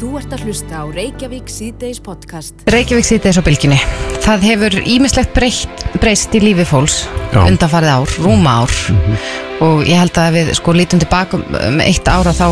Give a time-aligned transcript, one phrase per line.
[0.00, 2.62] Þú ert að hlusta á Reykjavík síðdeis podcast.
[2.72, 3.76] Reykjavík síðdeis á bylginni.
[4.24, 7.02] Það hefur ímislegt breytt, breyst í lífi fólks
[7.36, 8.72] undanfarið ár, rúma ár.
[9.60, 12.46] Og ég held að við sko lítum tilbaka um- um eitt ára þá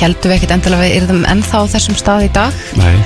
[0.00, 2.52] heldum við ekkert endilega við yrðum ennþá á þessum stað í dag.
[2.74, 2.98] Nei,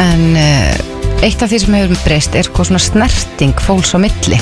[0.00, 0.91] en uh,
[1.22, 4.38] eitt af því sem hefur breyst er svona snerting fólks á milli.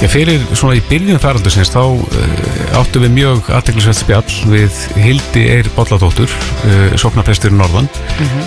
[0.00, 5.44] ég fyrir svona í byrjun faraldusins þá uh, áttu við mjög aðteglisveit spjall við Hildi
[5.56, 7.90] Eir Bolladóttur uh, sopnaprestur Norðan.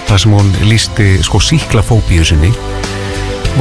[0.09, 2.53] Þar sem hún lísti sko síklafóbíu sinni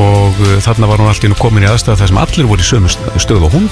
[0.00, 2.64] og uh, þarna var hún allt í einu komin í aðstæða þar sem allir voru
[2.64, 3.66] í sömu st- stöðu og hún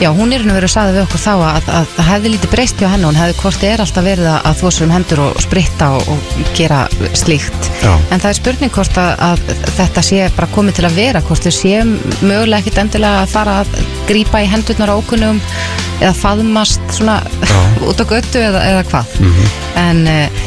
[0.00, 2.52] Já, hún er nú verið að sagði við okkur þá að, að það hefði lítið
[2.54, 5.40] breyst hjá henni, hún hefði hvort er alltaf verið að, þó sér um hendur og
[5.42, 6.80] spritta og, og gera
[7.18, 7.68] slíkt.
[7.82, 7.92] Já.
[8.14, 9.42] En það er spurning hvort að, að
[9.80, 11.74] þetta sé bara komið til að vera, hvort þau sé
[12.22, 13.74] mögulega ekkit endilega að fara að
[14.08, 15.42] grípa í hendurnar á ókunnum
[15.98, 17.18] eða faðmast svona
[17.90, 19.18] út á göttu eða, eða hvað.
[19.26, 19.50] Mhm.
[19.82, 20.46] En uh,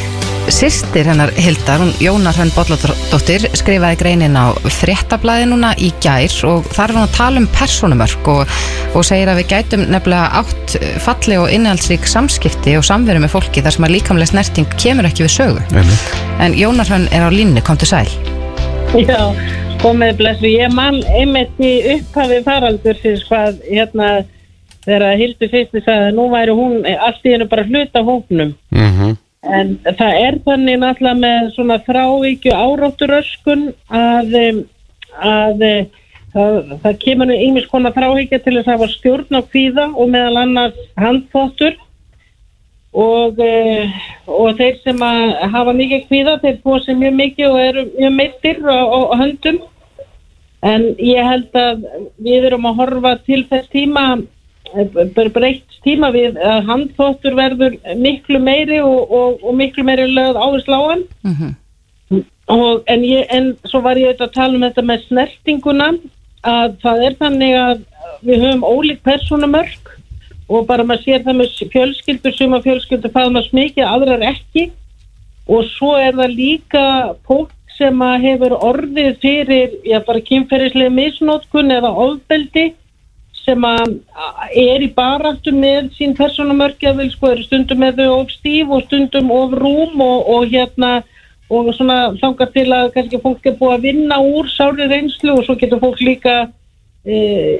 [0.50, 6.66] sýstir hennar Hildar, hún Jónar Hrönn Bolladóttir, skrifaði greinin á fréttablaði núna í gær og
[6.74, 8.56] þar er hún að tala um persónumörk og,
[8.96, 13.64] og segir að við gætum nefnilega átt falli og innhaldsrík samskipti og samveru með fólki
[13.64, 15.64] þar sem að líkamlega snerting kemur ekki við sögu.
[15.70, 16.14] Einmitt.
[16.42, 18.06] En Jónar Hrönn er á línni, kom til sæl.
[18.98, 19.32] Já,
[19.82, 20.50] komið blessu.
[20.50, 24.14] Ég man einmitt í upphafi faraldur fyrir hvað hérna
[24.82, 28.56] þegar Hildur fyrsti sagði að nú væri hún allt í hennu bara hluta hóknum.
[28.74, 29.18] Mhm.
[29.42, 34.36] En það er þannig náttúrulega með svona þrávíkju árátturöskun að,
[35.18, 36.02] að eh,
[36.34, 40.12] það, það kemur nú ýmis konar þráhyggja til þess að hafa stjórn á kvíða og
[40.12, 41.74] meðal annars handfóttur
[42.92, 43.90] og, eh,
[44.30, 45.24] og þeir sem að
[45.56, 48.78] hafa mikið kvíða þeir sér mjög mikið og eru mjög meittir á,
[49.18, 49.58] höndum.
[50.62, 51.82] En ég held að
[52.22, 54.22] við erum að horfa til þess tíma bara
[55.34, 60.78] breytt tíma við að handfóttur verður miklu meiri og, og, og miklu meiri lögð áherslu
[60.78, 61.04] á hann.
[61.26, 61.52] Mm
[62.46, 65.88] og, en, ég, en svo var ég auðvitað að tala um þetta með snertinguna
[66.42, 67.82] að það er þannig að
[68.26, 69.92] við höfum ólík persónumörk
[70.52, 74.68] og bara maður sér það með fjölskyldur sem að fjölskyldur faðmast mikið, aðrar ekki.
[75.48, 76.84] Og svo er það líka
[77.26, 82.66] fólk sem að hefur orðið fyrir, já bara kynferðislega misnótkun eða ofbeldi
[83.44, 83.94] sem að
[84.58, 89.30] er í baráttu með sín vil sko eru stundum með þau of stíf og stundum
[89.30, 91.02] of rúm og, og hérna
[91.52, 95.44] og svona þangar til að kannski fólk er búið að vinna úr sári reynslu og
[95.46, 96.36] svo getur fólk líka
[97.04, 97.16] e,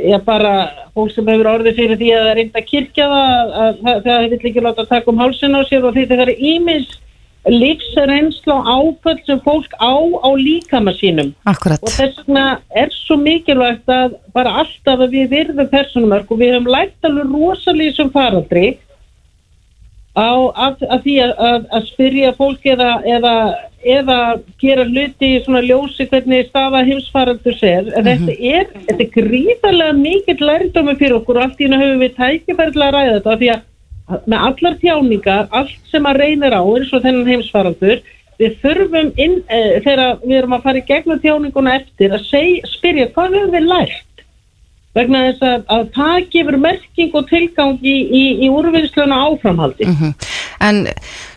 [0.08, 0.54] já bara
[0.94, 4.40] fólk sem hefur orðið fyrir því að reynda að kirkja það að það, það vil
[4.50, 6.94] ekki láta taka um hálsin á sér og því það er ímis
[7.48, 11.34] lífsreynslu og áföll sem fólk á á líkama sínum.
[11.44, 11.82] Akkurat.
[11.82, 16.54] og þess vegna er svo mikilvægt að bara alltaf að við virðum persónumörk og við
[16.54, 18.78] höfum lært alveg rosalíð sem faraldri
[20.12, 23.34] á að, að því að, að, að spyrja fólk eða, eða,
[23.80, 24.18] eða
[24.60, 29.98] gera hluti í svona ljósi hvernig staða heimsfaraldur sér en þetta er, þetta er gríðarlega
[29.98, 33.52] mikill lærdómi fyrir okkur og allt í hennu höfum við tækifærlega ræða þetta af því
[33.54, 33.68] að
[34.08, 38.00] með allar tjáningar, allt sem að reynir á eins og þennan heimsfaraldur
[38.40, 42.72] við þurfum inn, e, þegar við erum að fara í gegnum tjáninguna eftir að seg,
[42.76, 44.24] spyrja hvað höfum við lært
[44.96, 50.14] vegna þess að, að það gefur merking og tilgang í, í, í úrvinnsluna áframhaldi Mhm.
[50.62, 50.86] En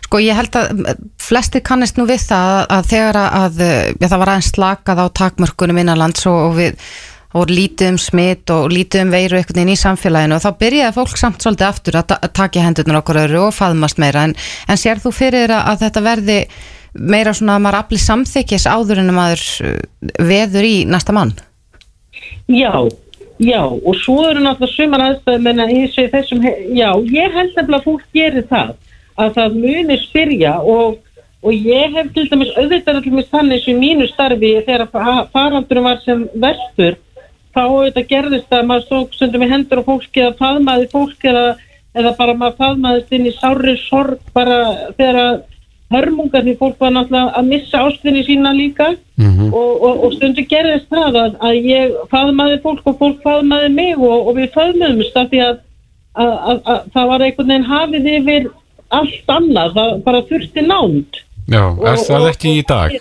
[0.06, 3.62] sko ég held að flesti kannist nú við það að þegar að
[3.98, 6.76] já, það var aðeins slakað á takmörkunum innanlands og, og við
[7.36, 10.96] og lítið um smitt og lítið um veiru einhvern veginn í samfélaginu og þá byrjaði
[10.96, 14.22] fólk samt svolítið aftur að, ta- að taka hendurnar okkur öðru og faðmast meira.
[14.30, 14.34] En,
[14.70, 16.38] en sér þú fyrir að, þetta verði
[16.96, 19.74] meira svona að maður afli samþykis áður en að maður uh,
[20.30, 21.34] veður í næsta mann?
[22.48, 22.72] Já,
[23.42, 26.44] já, og svo eru náttúrulega sumar aðstæðum en að ég segi þessum,
[26.78, 28.70] já, ég held nefnilega að fólk gerir það,
[29.20, 30.96] að það muni spyrja og,
[31.44, 35.90] og ég hef til dæmis auðvitað til dæmis þannig sem mínu starfi þegar fa- faraldurum
[35.90, 36.96] var sem verstur,
[37.56, 41.44] þá auðvitað gerðist að maður stók stundum í hendur á fólki eða faðmaði fólk eða,
[41.96, 44.58] eða bara maður faðmaðist inn í sári sorg bara
[44.98, 45.36] þegar að
[45.94, 49.46] hörmungar því fólk var náttúrulega að missa ástinni sína líka Mhm.
[49.54, 53.94] og, og, og stundu gerðist það að, að ég faðmaði fólk og fólk faðmaði mig
[53.96, 55.54] og, og við faðmaðumst af því að,
[56.20, 58.48] að, að, að það var einhvern veginn hafið yfir
[58.98, 61.16] allt annað, það bara þurfti nánd.
[61.48, 62.98] Já, er Og- það og- ekki í dag?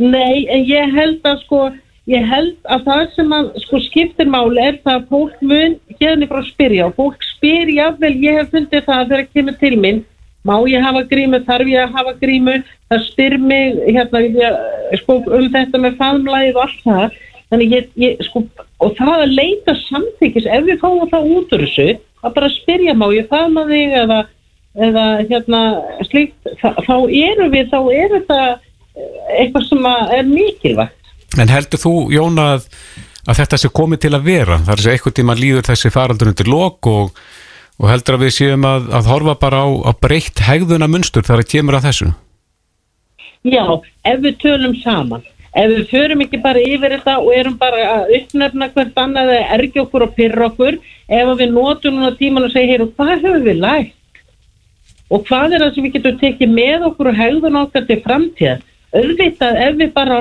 [0.00, 1.60] Nei, en ég held að sko,
[2.08, 6.28] ég held að það sem að sko skiptir máli er það að fólk mun hérna
[6.30, 9.72] frá að spyrja og fólk spyr jáfnvel, ég hef fundið það þegar það kemur til
[9.84, 10.02] minn,
[10.48, 12.56] má ég hafa grímu, þarf ég að hafa grímu,
[12.88, 14.52] það spyr mig hérna
[15.02, 17.20] sko, um þetta með faðmlæðið og allt það,
[17.50, 18.44] þannig ég, ég sko,
[18.80, 21.88] og það að leita samþykis, ef við fáum það út úr þessu,
[22.20, 24.20] að bara spyrja má ég faðma þig eða
[24.78, 25.60] eða hérna
[26.06, 30.99] slíkt þá, eru við, þá er þetta eh, eitthvað sem að er mikilvægt.
[31.38, 32.64] En heldur þú, Jón, að,
[33.28, 34.58] að þetta sé komið til að vera?
[34.64, 37.20] Það er þessi eitthvað tíma líður þessi faraldur undir lok og,
[37.78, 41.44] og heldur að við séum að, að horfa bara á, á breytt hegðuna munstur þar
[41.44, 42.08] að kemur að þessu?
[43.46, 43.62] Já,
[44.04, 45.22] ef við tölum saman,
[45.56, 49.54] ef við förum ekki bara yfir þetta og erum bara að uppnefna hvert annað eða
[49.56, 50.76] ergi okkur og pyrra okkur,
[51.08, 53.96] ef við notum núna tíman og segja, heyru, hvað höfum við lægt?
[55.10, 58.66] Og hvað er það sem við getum tekið með okkur og hegðun okkar til framtíð?
[58.90, 60.20] Auðvitað ef við bara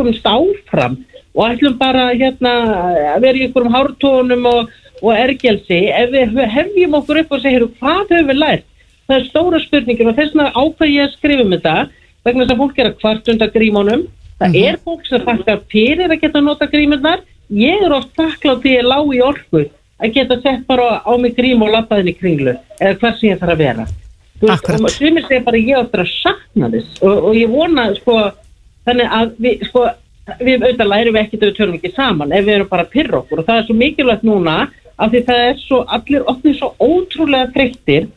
[0.00, 0.98] hlúkumst áfram
[1.34, 2.52] og ætlum bara hérna,
[3.14, 4.70] að vera í einhverjum hártónum og,
[5.00, 8.66] og ergelsi, ef við hefjum okkur upp og heyru, hvað höfum við lægt?
[9.06, 11.76] Það er stóra spurningin og þess vegna ákvað ég að skrifa um þetta
[12.24, 14.02] vegna þess að fólk er að kvart undan grímunum.
[14.40, 18.74] Það er fólk sem þakkar fyrir að geta nota grímunar ég er oft þakklátt því
[18.76, 19.64] ég lág í orku
[20.00, 23.40] að geta sett bara á mig grím og lappaðin í kringlu eða hvað sem ég
[23.42, 23.88] þarf að vera.
[24.40, 24.80] Akkurat.
[24.80, 26.94] og sumir segja bara ég áttur að sakna þess.
[27.04, 28.14] Og, og ég vona sko
[28.90, 29.86] þannig að við sko
[30.38, 32.92] við auðvitað lærum við ekkert að við tölum ekki saman ef við erum bara að
[32.92, 33.40] pyrra okkur.
[33.40, 34.56] Og það er svo mikilvægt núna
[35.00, 38.08] af því það er svo allir ofnir svo ótrúlega þreyttir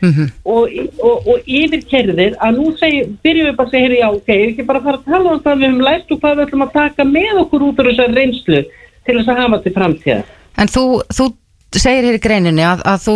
[0.44, 4.32] og, og, og yfirkerðir að nú segi, byrjum við bara að segja "Heyrðu, já ok,
[4.50, 6.74] ekki bara fara að tala um það við höfum lært og hvað við ætlum að
[6.74, 8.62] taka með okkur út úr þessar reynslu
[9.06, 10.24] til þess að hafa til framtíða
[10.58, 10.84] En þú,
[11.18, 11.26] þú
[11.74, 13.16] segir hér í greininni að, að þú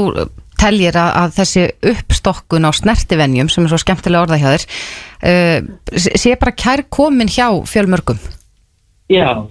[0.62, 4.66] teljir að, að þessi uppstokkun á snertivenjum sem er svo skemmtilega orða hjá þér
[5.30, 8.20] uh, sé bara kær komin hjá fjölmörgum
[9.08, 9.46] Já.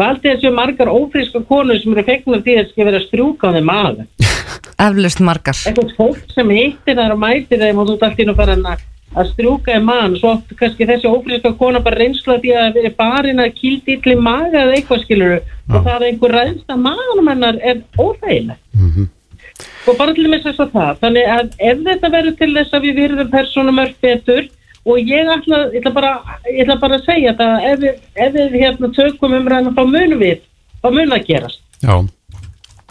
[0.00, 3.50] Valdið þessu margar ófríska konur sem eru fegnar því að það skal vera að strjúka
[3.52, 4.06] á þeim aða.
[4.86, 8.56] eflust margar Eitthvað fólk sem hittir þar og mætir þeim og þú allir að fara
[8.56, 8.86] að-
[9.20, 12.92] að strjúka þeim mann svo oft kannski þessi ófríska kona bara reynsla því að vera
[13.02, 17.30] barinn að kýldi illi maga eða eitthvað skilur og það að einhver ræðst að maganum
[17.34, 18.62] hennar er óþægilegt.
[19.88, 21.02] Og bara til þess að það.
[21.02, 24.48] Þannig að ef þetta verður til þess að við virðum persónumörk betur
[24.88, 26.12] og ég ætla, ég ætla, bara,
[26.48, 30.22] ég ætla bara að segja það ef við, ef við hérna tökum umræðina þá munum
[30.22, 30.40] við,
[30.80, 31.62] þá mun að gerast.
[31.84, 31.94] Já.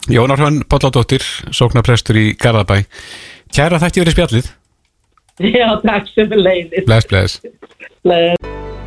[0.10, 2.84] Jónar Hrönn Bolladóttir, sóknarprestur í Garðabæ.
[3.54, 4.54] Kæra þætti verið spjallið.
[5.40, 6.86] Já, takk sem við leiðir.
[6.88, 7.40] Bless, bless.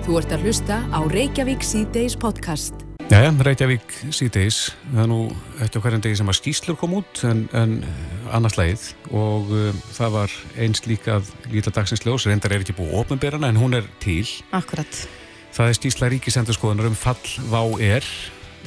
[0.02, 2.91] Þú ert að hlusta á Reykjavík C-Days podcast.
[3.12, 4.70] Jæja, Reykjavík síðdeis.
[4.88, 5.16] Það er nú
[5.60, 7.74] eftir hverjum degi sem að skýslur kom út en, en
[8.32, 12.72] annars leið og uh, það var eins líka að líta dagsins ljós, reyndar er ekki
[12.78, 14.24] búið ofnbyrjana en hún er til.
[14.56, 15.02] Akkurat
[15.52, 18.08] Það er skýsla ríkisendurskoðunar um fall Vá er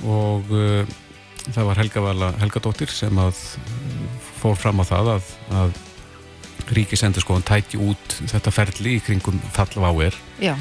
[0.06, 0.94] og uh,
[1.48, 3.42] það var Helga Vala Helgadóttir sem að
[4.44, 5.34] fór fram á það að,
[5.64, 5.82] að
[6.78, 10.54] ríkisendurskoðun tæki út þetta ferli í kringum fall Vá er Já,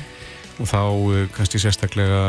[0.62, 2.20] og þá uh, kannski sérstaklega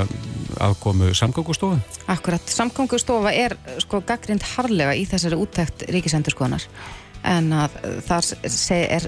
[0.65, 1.77] aðkomu samgöngustofu.
[2.09, 6.65] akkurat Samkongustofa er sko gaggrind harlega í þessari úttækt ríkisendurskoðanar
[7.35, 9.07] en að uh, þar se- er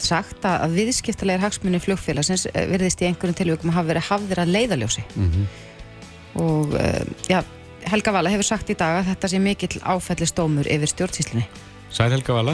[0.00, 4.52] sagt að að viðskiptalegir hagsmunni flugfélagsins uh, virðist í einhverjum tilvíkum hafa verið hafðir að
[4.56, 5.06] leiðaljósi
[6.40, 7.40] og uh, já,
[7.90, 11.46] Helga Vala hefur sagt í dag að þetta sé mikill áfællistómur yfir stjórnsýslunni
[11.90, 12.52] Sæl Helga Vala.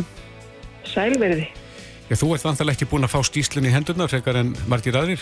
[0.86, 1.48] Sælverði.
[2.08, 5.20] Já, þú ert vantilega ekki búin að fá skýslun í hendurna frekar en margir aðrir.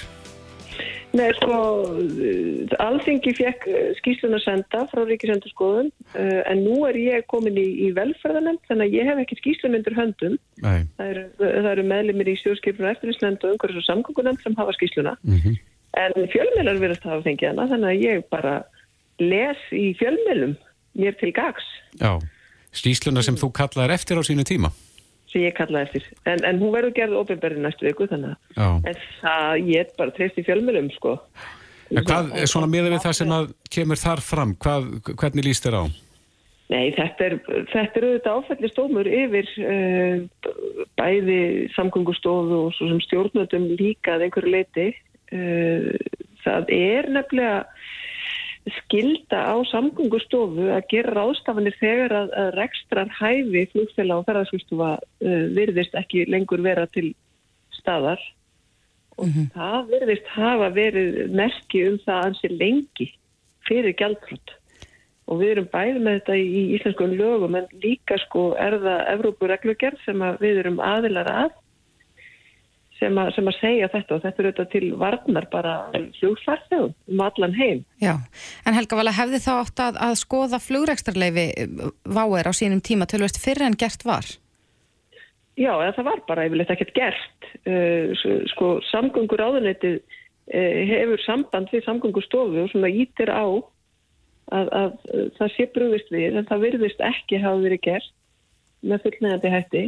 [1.14, 1.58] Nei, sko,
[1.94, 7.58] uh, Alþingi fekk uh, skýslun að senda frá Ríkisendurskoðun uh, en nú er ég komin
[7.60, 10.34] í, í velferðanend þannig að ég hef ekki skýslun undir höndum.
[10.64, 10.88] Nei.
[10.98, 15.16] Það eru, eru meðlimir í stjórnskipinu eftirlýsnend og umhverfis og samgöngunend sem hafa skýsluna.
[15.22, 15.62] Mm
[15.94, 18.54] En fjölmjölar verðast hafa fengið hana þannig að ég bara
[19.22, 20.56] les í fjölmjölum
[20.98, 21.66] mér til gags
[22.00, 22.18] Já.
[22.74, 24.72] Skýsluna sem þú kallaðir eftir á sínu tíma.
[25.34, 26.06] Sem ég kallaði eftir.
[26.30, 30.40] En, en hún verður gerð ofinberði næstu viku þannig að en það ég bara treyst
[30.40, 31.18] í fjölmjölum sko.
[31.92, 34.54] En hvað er svona miða við það sem að kemur þar fram?
[34.62, 35.84] Hvað, hvernig líst þér á?
[36.72, 37.34] Nei, þetta er,
[37.70, 40.46] þetta er auðvitað áfællistómur yfir uh,
[40.96, 41.40] bæði
[41.74, 44.86] samgöngustofu og svo sem stjórnöldum líka að einhverju leiti.
[45.34, 45.92] Uh,
[46.44, 47.60] það er nefnilega
[48.72, 55.44] skilda á samgöngustofu að gera ráðstafanir þegar að, að rekstrar hæfi flugfélag og ferðarskristufa uh,
[55.56, 57.12] virðist ekki lengur vera til
[57.76, 58.22] staðar.
[59.20, 63.10] Og það virðist hafa verið merki um það ansi lengi
[63.68, 64.56] fyrir gjaldfrott
[65.30, 70.02] og við erum bæði með þetta í íslenskum lögum en líka sko er það Evrópureglugerð
[70.04, 71.54] sem við erum aðilar að
[73.04, 75.74] sem að, sem að segja þetta og þetta er auðvitað til varnar bara
[76.18, 77.82] flugfarþegum um allan heim.
[78.02, 78.14] Já,
[78.64, 81.46] en Helga Vala hefði þá átt að, að skoða flugrekstrarleifi
[82.16, 84.32] váer á sínum tíma tölvist fyrir en gert var
[85.54, 87.44] Já, það var bara yfirleitt ekkert gert.
[87.62, 93.46] S- sko, samgöngur áðunetið uh, hefur samband við samgöngustofu og svona ítir á
[94.50, 94.96] að, að
[95.38, 98.10] það sé brugðist við en það virðist ekki hafa verið gert
[98.84, 99.84] með fullnægandi hætti.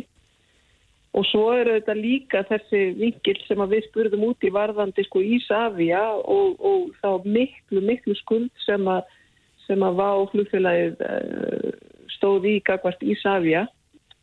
[1.16, 6.02] Og svo eru þetta líka þessi vingil sem við spurðum út í varðandi sko Ísafja
[6.20, 9.06] og, og þá miklu, miklu skuld sem að,
[9.64, 11.70] sem að vá flugfélagið uh,
[12.18, 13.64] stóð í gagvart Ísafja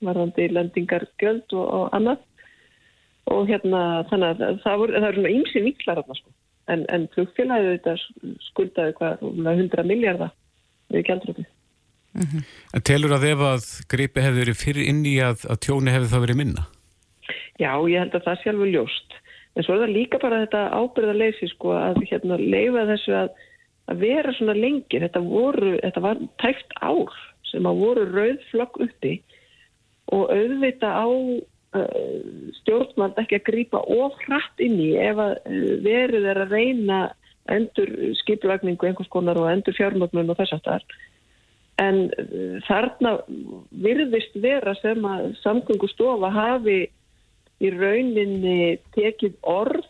[0.03, 2.21] varðandi lendingargjöld og, og annað
[3.33, 6.33] og hérna þannig að það, voru, það eru svona ymsi viklar hérna sko
[6.71, 10.31] en, en flugfélagið þetta skuldaði hvað 100 miljardar
[10.93, 11.50] við gældröfið.
[12.13, 12.45] Mm -hmm.
[12.77, 16.12] En telur að ef að greipi hefði verið fyrir inn í að, að tjóni hefði
[16.12, 16.65] það verið minna?
[17.62, 19.17] Já, ég held að það sjálfur ljóst.
[19.53, 23.29] En svo er það líka bara þetta ábyrðarleysi sko að hérna leifa þessu að,
[23.93, 25.01] að vera svona lengi.
[25.03, 27.13] Þetta, voru, þetta var tæft ár
[27.51, 29.17] sem að voru rauðflokk uppi
[30.13, 31.41] og auðvita á uh,
[32.62, 37.00] stjórnmald ekki að grýpa ofrætt inn í ef að uh, verið er að reyna
[37.53, 37.91] endur
[38.24, 40.86] skipulagningu einhvers konar og endur fjármögnun og þess aftar
[41.81, 43.15] en uh, þarna
[43.86, 46.81] virðist vera sem að samgöngustofa hafi
[47.63, 49.88] í rauninni tekið orð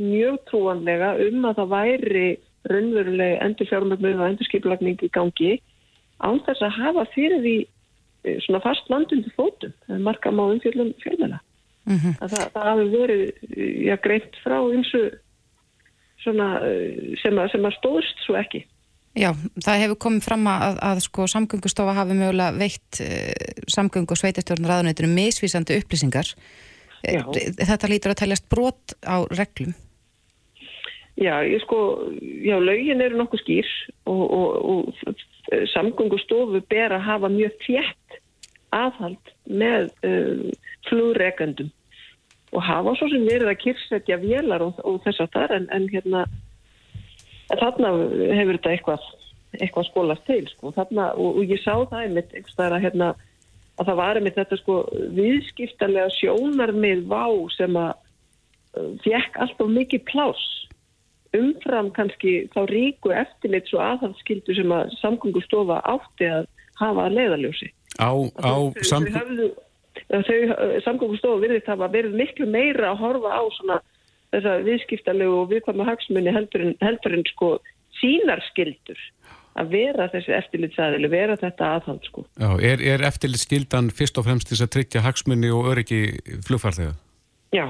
[0.00, 2.28] mjög trúanlega um að það væri
[2.70, 5.52] raunverulega endur fjármögnun og endur skipulagning í gangi
[6.20, 9.72] án þess að hafa fyrir því eh, svona fast landundi fótum
[10.04, 11.40] marka má umfjöldum fjölmjöla
[11.88, 12.14] mm -hmm.
[12.20, 13.22] það, það hafi verið
[13.56, 15.18] eh, já, greitt frá eins og
[16.24, 18.64] svona eh, sem að, sem að stóðst svo ekki.
[19.18, 19.32] Já,
[19.64, 24.76] það hefur komið fram að, að sko samgöngustofa hafi mögulega veitt uh, samgöngu og sveitastjórnar
[24.76, 26.30] aðunættinu misvísandi upplýsingar.
[27.04, 27.22] Já.
[27.58, 29.72] Þetta lítur að teljast brot á reglum.
[31.20, 31.78] Já, ég sko,
[32.16, 33.68] já, laugin eru nokkuð skýr
[34.08, 38.20] og, og, og samgöngustofu ber að hafa mjög þjætt
[38.72, 40.46] aðhald með uh,
[40.88, 41.72] flugregandum
[42.54, 45.88] og hafa svo sem verið að kyrsetja vélar og, og þess að það en, en
[45.92, 46.24] hérna
[47.58, 47.92] þarna
[48.38, 49.08] hefur þetta eitthvað,
[49.58, 50.72] eitthvað skólast til sko.
[50.76, 53.10] þarna, og, ég sá það einmitt að, hérna,
[53.80, 54.76] að það var einmitt þetta sko,
[55.16, 57.92] viðskiptarlega sjónar með vá sem að
[58.76, 60.44] uh, fekk alltaf mikið plás
[61.36, 66.48] umfram kannski þá ríku eftirleitt svo aðhalskildu sem að samgöngustofa átti að
[66.80, 67.70] hafa að leiðaljósi
[68.02, 68.10] á,
[68.42, 68.54] á
[68.88, 69.50] samgöngu
[70.10, 73.78] þau eh, samgóðstofu virðist hafa verið miklu meira að horfa á svona
[74.30, 77.50] þessa viðskiptalegu og viðkvæma hagsmunni heldur en, heldur en sko
[78.00, 79.00] sínarskildur
[79.60, 82.24] að vera þessi eftirlitsaðili, vera þetta aðhald sko.
[82.40, 86.00] Já, er, er eftirlitskildan fyrst og fremst þess að tryggja hagsmunni og öryggi
[86.46, 86.96] flugfarþega?
[87.56, 87.66] Já,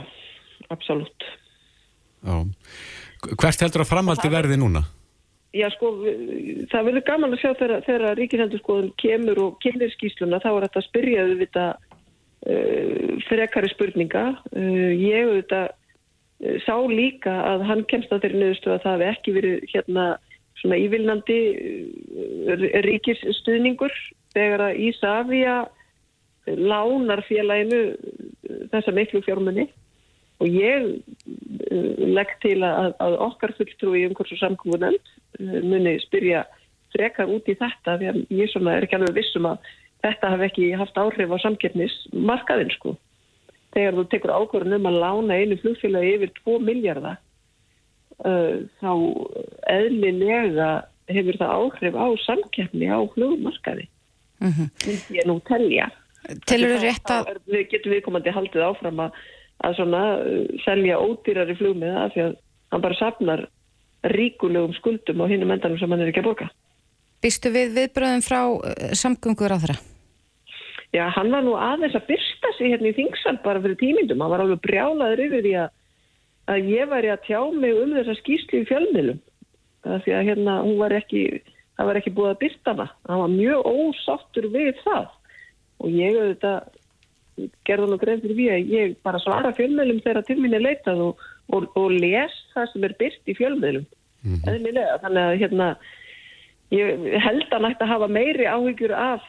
[0.69, 1.29] absolutt.
[2.25, 2.37] Já.
[3.41, 4.85] Hvert heldur að framaldi verði núna?
[5.51, 5.91] Já, sko,
[6.71, 10.81] það verður gaman að sjá þegar, þegar ríkisendurskoðun kemur og kemur skýsluna, þá er þetta
[10.81, 11.65] að spyrjaðu við þetta
[12.47, 14.25] uh, frekari spurninga.
[14.55, 19.11] Uh, ég auðvitað uh, sá líka að hann kemst að þeirri nöðustu að það hefði
[19.11, 20.07] ekki verið hérna
[20.61, 23.95] svona ívilnandi uh, ríkisstuðningur
[24.35, 25.57] þegar að Ísafja
[26.47, 29.69] lánar félaginu uh, þessa miklu fjármunni
[30.41, 36.45] og ég uh, legg til að, að okkar fulltrúi um hversu samkvöðunend muni spyrja
[36.95, 39.71] frekar út í þetta því að ég svona er ekki alveg vissum að
[40.05, 42.95] þetta hef ekki haft áhrif á samkeppnismarkaðin sko.
[43.75, 47.21] Þegar þú tekur ákvörðun um að lána einu flugfélagi yfir 2 miljardar
[48.21, 48.93] þá
[49.73, 50.71] eðlilega
[51.11, 53.89] hefur það áhrif á samkeppni á flugmarkaði.
[54.41, 54.69] Mm -hmm.
[55.17, 55.91] Ég nú telja.
[56.47, 57.31] Telur þú rétt að...
[57.49, 59.21] Við getum viðkomandi haldið áfram að,
[59.65, 62.35] að svona, uh, selja ódýrari flugmiða af því að
[62.71, 63.47] hann bara sapnar
[64.17, 66.51] ríkulegum skuldum á hinnum endanum sem hann er ekki að borga.
[67.21, 69.81] Býstu við viðbröðum frá uh, samgöngur á þeirra?
[70.91, 74.23] Já, hann var nú aðeins að byrsta sig hérna í þingsal bara fyrir tímindum.
[74.23, 75.69] Hann var alveg brjálaður yfir því að,
[76.51, 79.23] að ég væri að tjá mig um þessa skýrslu í fjölmilum.
[79.87, 81.23] Því að hérna hún var ekki,
[81.79, 82.87] það var ekki búið að byrsta hana.
[83.09, 85.09] Hann var mjög ósáttur við það.
[85.81, 86.59] Og ég auðvitað
[87.65, 90.65] gerði hann og greið fyrir því að ég bara svara fjölmilum þegar til mín er
[90.65, 93.87] leitað og, og, og les það sem er byrst í fjölmilum.
[94.21, 94.61] Mm -hmm.
[95.01, 95.69] Þannig að hérna
[96.71, 99.23] ég held að nægt að hafa meiri áhyggjur af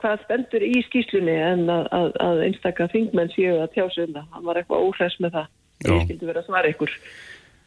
[0.00, 4.28] hvað spendur í skýslunni en að, að, að einstakka þingmenn séu að tjásu um það.
[4.32, 5.48] Hann var eitthvað óhress með það.
[5.80, 5.92] Já.
[5.94, 6.96] Ég skildi vera að svara ykkur.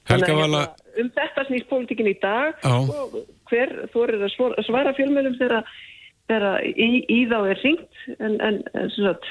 [0.03, 0.27] Vala...
[0.27, 0.63] Hérna,
[1.00, 3.15] um þetta snýst pólitíkin í dag og
[3.50, 9.29] hver þorir að svara fjölmjölum þegar í, í þá er ringt en, en, en sagt,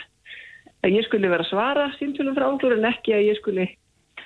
[0.83, 3.69] að ég skulle vera að svara símtölum frá áklur en ekki að ég skulle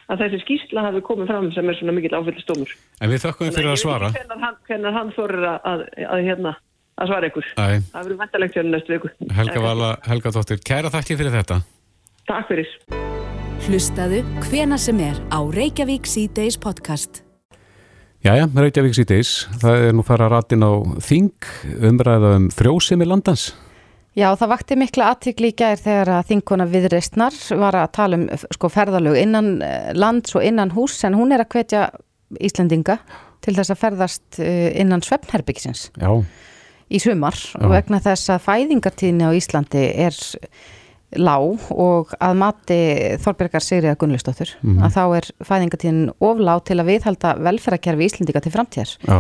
[0.07, 2.77] að þessi skýrsla hafi komið fram sem er svona mikill áfællistómur.
[3.03, 4.13] En við þakkum fyrir að svara.
[4.69, 6.55] Hvernig hann, þorir að, að, að, hérna,
[6.95, 7.51] að svara ykkur.
[7.57, 7.67] Æ.
[7.91, 9.13] Það verður ventalegt fyrir næstu viku.
[9.41, 11.61] Helga Vala, Helga Dóttir, kæra þakki fyrir þetta.
[12.31, 12.75] Takk fyrir.
[13.67, 17.25] Hlustaðu hvena sem er á Reykjavík C-Days podcast.
[18.23, 19.33] Jæja, Reykjavík C-Days.
[19.59, 20.71] Það er nú fara rættin á
[21.03, 21.49] Þing,
[21.89, 23.49] umræða um frjósimi landans.
[24.15, 28.29] Já, það vakti mikla aðtíkli í gær þegar að þinkona viðreistnar var að tala um
[28.55, 31.89] sko ferðalög innan eh, lands og innan hús en hún er að hvetja
[32.39, 33.01] Íslendinga
[33.43, 36.15] til þess að ferðast eh, innan svefnherbyggisins Já,
[36.87, 40.23] í sumar og vegna þess að fæðingartíðni á Íslandi er
[41.19, 42.79] lág og að mati
[43.23, 48.55] Þorbergar Sigriða Gunnlustóttur að þá er fæðingartíðin of lág til að viðhalda velferðarkerfi Íslendinga til
[48.55, 48.97] framtíðar.
[49.07, 49.19] já.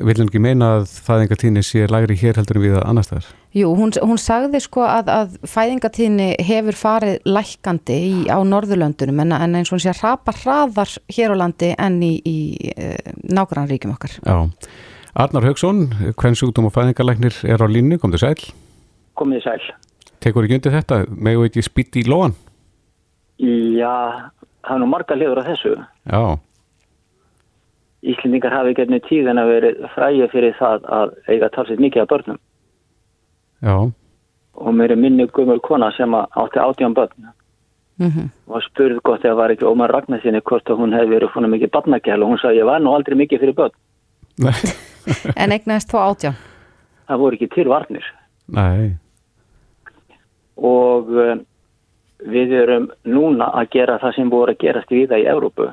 [0.00, 3.26] Viljum ekki meina að fæðingatíðni sé lægri hér heldur en við að annars staðar?
[3.52, 9.34] Jú, hún, hún sagði sko að, að fæðingatíðni hefur farið lækkandi í, á Norðurlöndunum en,
[9.36, 12.38] en eins og hún sé að rapa hraðar hér á landi en í, í
[12.72, 12.94] e,
[13.28, 14.16] nágrannaríkjum okkar.
[14.24, 14.70] Já.
[15.20, 18.50] Arnar Haugsson, hvern sjúkdóm og fæðingarlæknir er á línni, kom þið sæl.
[19.20, 19.72] komið sæl.
[20.20, 22.34] Tekur ekki undir þetta, megu ekki spýtti í lóan?
[23.40, 24.30] Já,
[24.66, 25.74] það er nú marga liður á þessu.
[26.10, 26.22] Já,
[28.00, 32.38] Íslendingar hafi gernið tíðan að verið fræði fyrir það að eiga talsið mikið af börnum.
[33.60, 33.74] Já,
[34.56, 37.32] og mér er minni gummul kona sem átti átján börn.
[38.00, 41.50] Mm og spurði gott ef var ekki Ómar Ragnarsinni hvort að hún hefði verið svona
[41.52, 43.76] mikið barnagjæl og hún sagði ég var nú aldrei mikið fyrir börn.
[44.40, 44.56] nei,
[45.36, 46.40] En eignaðist þó átján.
[47.06, 48.08] Það voru ekki til varnir.
[48.48, 48.96] Nei,
[50.60, 51.36] og uh,
[52.30, 55.70] við erum núna að gera það sem voru að gerast í það í Európu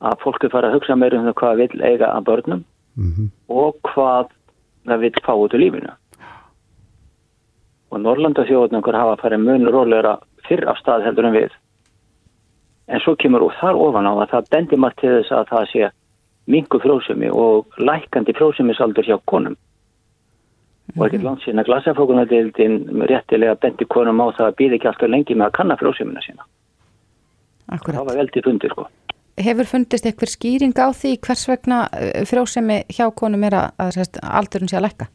[0.00, 2.62] að fólk er farið að hugsa meira um hvað vil eiga að börnum
[2.96, 4.30] mhm, og hvað
[4.88, 5.94] það vil fá út úr lífinu.
[7.90, 11.56] Og Norrlanda þjóðnöngur hafa farið mun rólegra fyrr af stað heldur en við.
[12.90, 15.66] En svo kemur úr þar ofan á að það bendir margt til þess að það
[15.72, 15.90] sé
[16.50, 19.56] mingu frjósumi og lækandi frjósumisaldur hjá konum.
[20.96, 25.36] Og ekkert langt sína glasafókunardeildin réttilega bendi konum á það að býði ekki alltaf lengi
[25.36, 26.46] með að kanna frjósumina sína.
[27.70, 28.06] Það Akkurat.
[28.08, 28.86] var veldið fundir sko.
[29.40, 33.92] Hefur fundist eitthvað skýring á því hvers vegna eh, frjósemi hjá konum er að, að
[33.96, 35.06] sérst, aldurinn sé að lekka?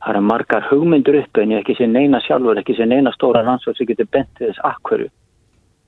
[0.00, 3.42] Það eru margar hugmyndur upp en ég ekki sé neina sjálfur, ekki sé neina stóra
[3.44, 5.08] rannsóð sem getur bent til þess akkverju.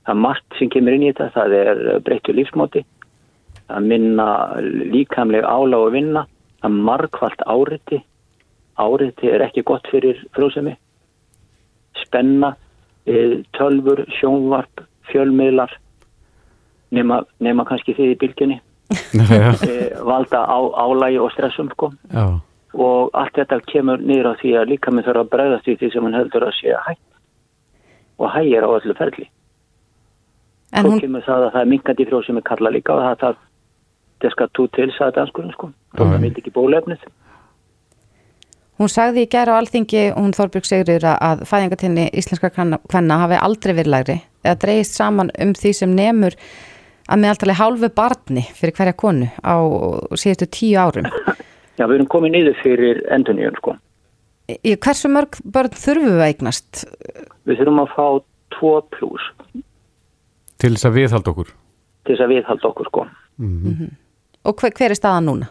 [0.03, 2.83] Það er margt sem kemur inn í þetta, það er breyttu lífsmóti,
[3.61, 4.27] það er minna
[4.93, 6.25] líkamleg ála og vinna,
[6.61, 8.01] það er margfalt áriti,
[8.77, 10.75] áriti er ekki gott fyrir frjósemi,
[12.05, 12.55] spenna,
[13.07, 15.71] eh, tölfur, sjónvarp, fjölmiðlar,
[16.91, 18.61] nema, nema kannski því í bylginni,
[18.93, 21.93] eh, valda á, álægi og stressum sko.
[22.13, 22.39] Já,
[22.73, 25.89] og allt þetta kemur niður á því að líka minn þarf að bregðast í því
[25.93, 27.09] sem hann heldur að sé hægt.
[28.17, 29.27] Og hægir á öllu ferli.
[30.73, 33.03] En Svo hún, kemur það að það er minkandi frjó sem er kalla líka og
[33.03, 33.35] það, það,
[34.23, 35.69] það skal tú til, sagði danskurinn sko.
[35.93, 37.05] Já, Það vildi ekki bólefnið.
[38.81, 43.73] Hún sagði í gæra á alþingi, hún Þorbjörg Sigriður að- fæðingatinni íslenska kvenna, hafi aldrei
[43.77, 46.35] verið lægri eða dreigist saman um því sem nemur
[47.09, 49.55] að meðaltali hálfu barni fyrir hverja konu á
[50.15, 51.07] síðustu tíu árum.
[51.77, 53.75] Já, við erum komið niður fyrir enduníun sko.
[54.51, 56.83] Í hversu mörg börn þurfum við að eignast?
[57.47, 58.07] Við þurfum að fá
[58.59, 59.29] 2 pluss
[60.63, 61.49] til þess að viðhalda okkur.
[62.05, 63.05] til þess að viðhalda okkur sko.
[64.43, 65.47] Og hver, hver er staðan núna?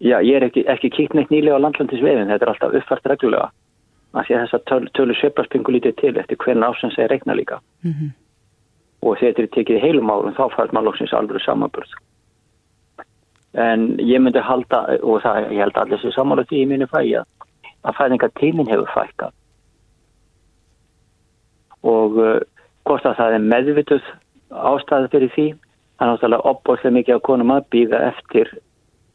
[0.00, 3.50] Já, ég er ekki, ekki kíkt neitt nýlega á landlandisvefin, þetta er alltaf uppfært reglulega.
[4.16, 7.60] Það sé þess að töl, tölu sveiplarspingu lítið til eftir hvernig ásens er reikna líka.
[9.04, 11.92] Og þegar þetta er tekið heilum árum þá fær maður loksins alveg samanburð.
[13.60, 17.14] En ég myndi halda, og það, ég held allir sér samanlega því í mínu fæi
[17.20, 17.28] að,
[17.84, 19.36] að fæðingar tíminn hefur fækkað.
[21.82, 22.40] Og uh,
[22.88, 24.10] hvort að það er meðvituð
[24.50, 25.46] ástæði fyrir því,
[25.98, 28.52] það er náttúrulega opbóðslega mikið af konum að býða eftir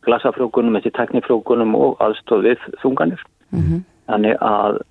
[0.08, 3.22] glasafrjókunum, eftir teknifrjókunum og aðstofið þunganir.
[4.06, 4.82] Þannig að,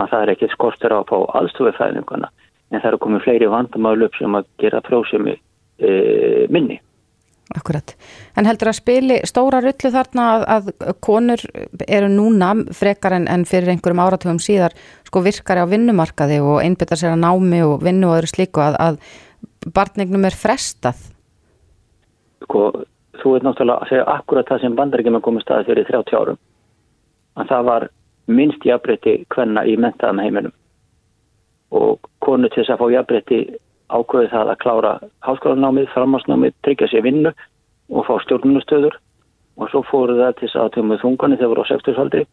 [0.00, 2.30] að það er ekki skortur á að fá aðstofið fæðinguna
[2.74, 5.92] en það er komið fleiri vandamálu upp sem að gera frjósemi e,
[6.52, 6.80] minni.
[7.54, 7.92] Akkurat.
[8.40, 10.24] En heldur að spili stóra rullu þarna
[10.56, 11.42] að, að konur
[11.84, 16.98] eru núna frekar en, en fyrir einhverjum áratugum síðar sko virkari á vinnumarkaði og einbyttar
[16.98, 21.04] sér að námi og vinnu og öðru slíku að, að barnignum er frestað.
[22.42, 22.64] Sko,
[23.20, 26.40] þú veit náttúrulega að segja akkurat það sem bandaríkjum er komið staði fyrir 30 árum.
[27.34, 27.88] Að það var
[28.26, 30.54] minnst jafnbreytti hvenna í mentaðum heiminum.
[31.74, 33.40] Og konu til þess að fá jafnbreytti
[33.94, 34.92] ákveði það að klára
[35.26, 37.34] háskólanámið, framhansnámið, tryggja sér vinnu
[37.90, 38.98] og fá stjórnunustöður.
[39.60, 42.24] Og svo fóru það til þess að tömmu þunganir þegar voru á 60-saldri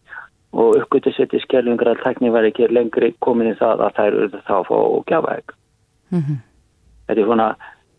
[0.52, 4.18] og uppgötu sér til skerlingar að tækni var ekki lengri komin í það að þær
[4.18, 4.80] eru þá að fá
[5.12, 5.54] gjafaeg.
[7.08, 7.48] Þetta er svona,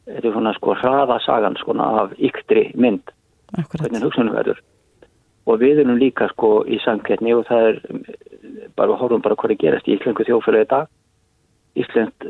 [0.07, 3.13] þetta er svona sko hraðasagan svona af yktri mynd
[3.53, 3.83] Akkurat.
[3.85, 4.63] hvernig hugsunum verður
[5.47, 7.81] og við erum líka sko í samkettni og það er
[8.77, 10.91] bara, horfum bara hvað er gerast í Íslengu þjófélagi í dag
[11.73, 12.27] Ísland,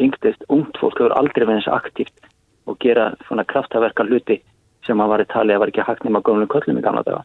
[0.00, 2.28] yngtist, ungt fólk hefur aldrei verið eins aktíft
[2.68, 4.38] og gera svona kraftaverka hluti
[4.86, 7.24] sem að var í tali að var ekki hægt nema gömlum köllum í gamla daga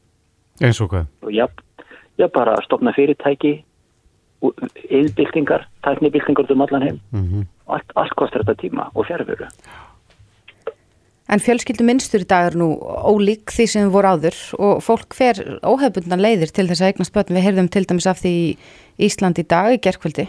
[0.61, 1.07] Eins og hvað?
[1.23, 1.47] og já,
[2.19, 3.61] já bara að stopna fyrirtæki
[4.43, 6.97] yðbyltingar, tæknibyltingar um allan heim.
[7.71, 9.47] Allt, allt kostar þetta tíma og fjárfjöru.
[11.33, 15.39] En fjölskyldu minnstur í dag er nú ólík því sem voru áður og fólk fer
[15.65, 17.33] óhefbundan leiðir til þess að eignast börn.
[17.33, 20.27] Við heyrðum til dæmis af því í Ísland í dag í gerkvöldi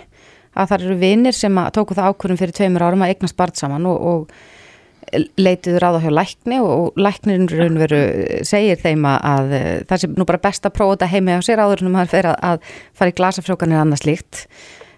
[0.55, 3.89] að það eru vinnir sem tóku það ákvörðum fyrir tveimur árum að eignast barn saman
[3.91, 8.01] og, og leituðu ráða hjá lækni og læknirinn raun veru
[8.47, 9.55] segir þeim að, að
[9.91, 12.31] það sé nú bara best að prófa þetta heimi á sér áður en maður fer
[12.31, 14.47] að, að fara í glasafrjókanir annað slíkt.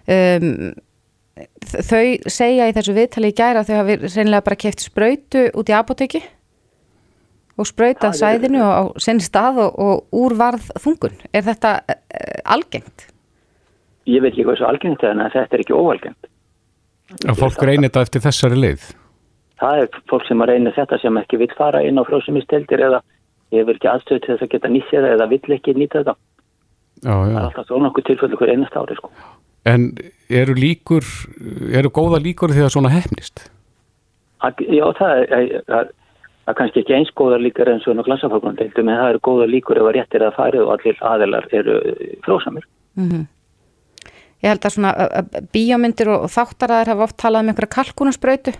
[0.07, 0.71] Um,
[1.67, 5.71] þau segja í þessu viðtali í gæra að þau hafi reynilega bara keft spröytu út
[5.71, 6.21] í apoteki
[7.57, 11.17] og spröytað sæðinu á sinni stað og, og úr varð þungun.
[11.33, 11.97] Er þetta uh,
[12.53, 13.07] algengt?
[14.07, 16.29] Ég veit ekki hvað svo algengt er en þetta er ekki óalgengt.
[17.25, 18.87] Að fólk reynir þetta eftir þessari leið?
[19.57, 23.01] Það er fólk sem reyna þetta sem ekki vil fara inn á frjósumisteldir eða
[23.55, 26.15] hefur ekki aðstöð til þess að geta nýtt sér eða vill ekki nýta þetta.
[26.97, 27.33] Já, já.
[27.33, 29.11] Það er alltaf svona okkur tilfellu hver einast ári sko.
[29.67, 29.91] En
[30.29, 31.05] eru líkur,
[31.75, 33.47] eru góða líkur því að svona hefnist?
[34.45, 35.89] Að, já, það er, er, er,
[36.47, 39.89] er kannski ekki eins góða líkur en svona glansafákvöndeildum en það eru góða líkur ef
[39.89, 41.79] að réttir að farið og allir aðelar eru
[42.27, 42.67] frósamir.
[42.99, 43.25] Mm -hmm.
[44.43, 44.91] Ég held að svona
[45.53, 48.53] bíómyndir og þáttaraðar hafa oft talað um einhverja kalkunaspröytu.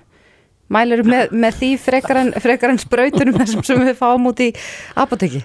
[0.74, 4.50] Mælir með, með því frekar en, frekar en spröytunum sem við fáum út í
[4.96, 5.44] apoteki?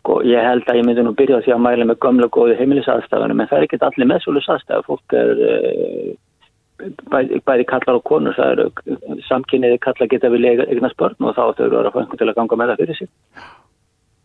[0.00, 2.54] Sko, ég held að ég myndi nú byrja því að mæla með gömlu og góðu
[2.56, 4.86] heimilisaðstafunum en það er ekkert allir meðsvölu saðstaf.
[4.88, 10.96] Fólk er uh, bæði, bæði kallar og konur, það eru samkynniði kallar geta vilja eignast
[11.00, 13.12] börn og þá þau eru að fá einhvern til að ganga með það fyrir sig.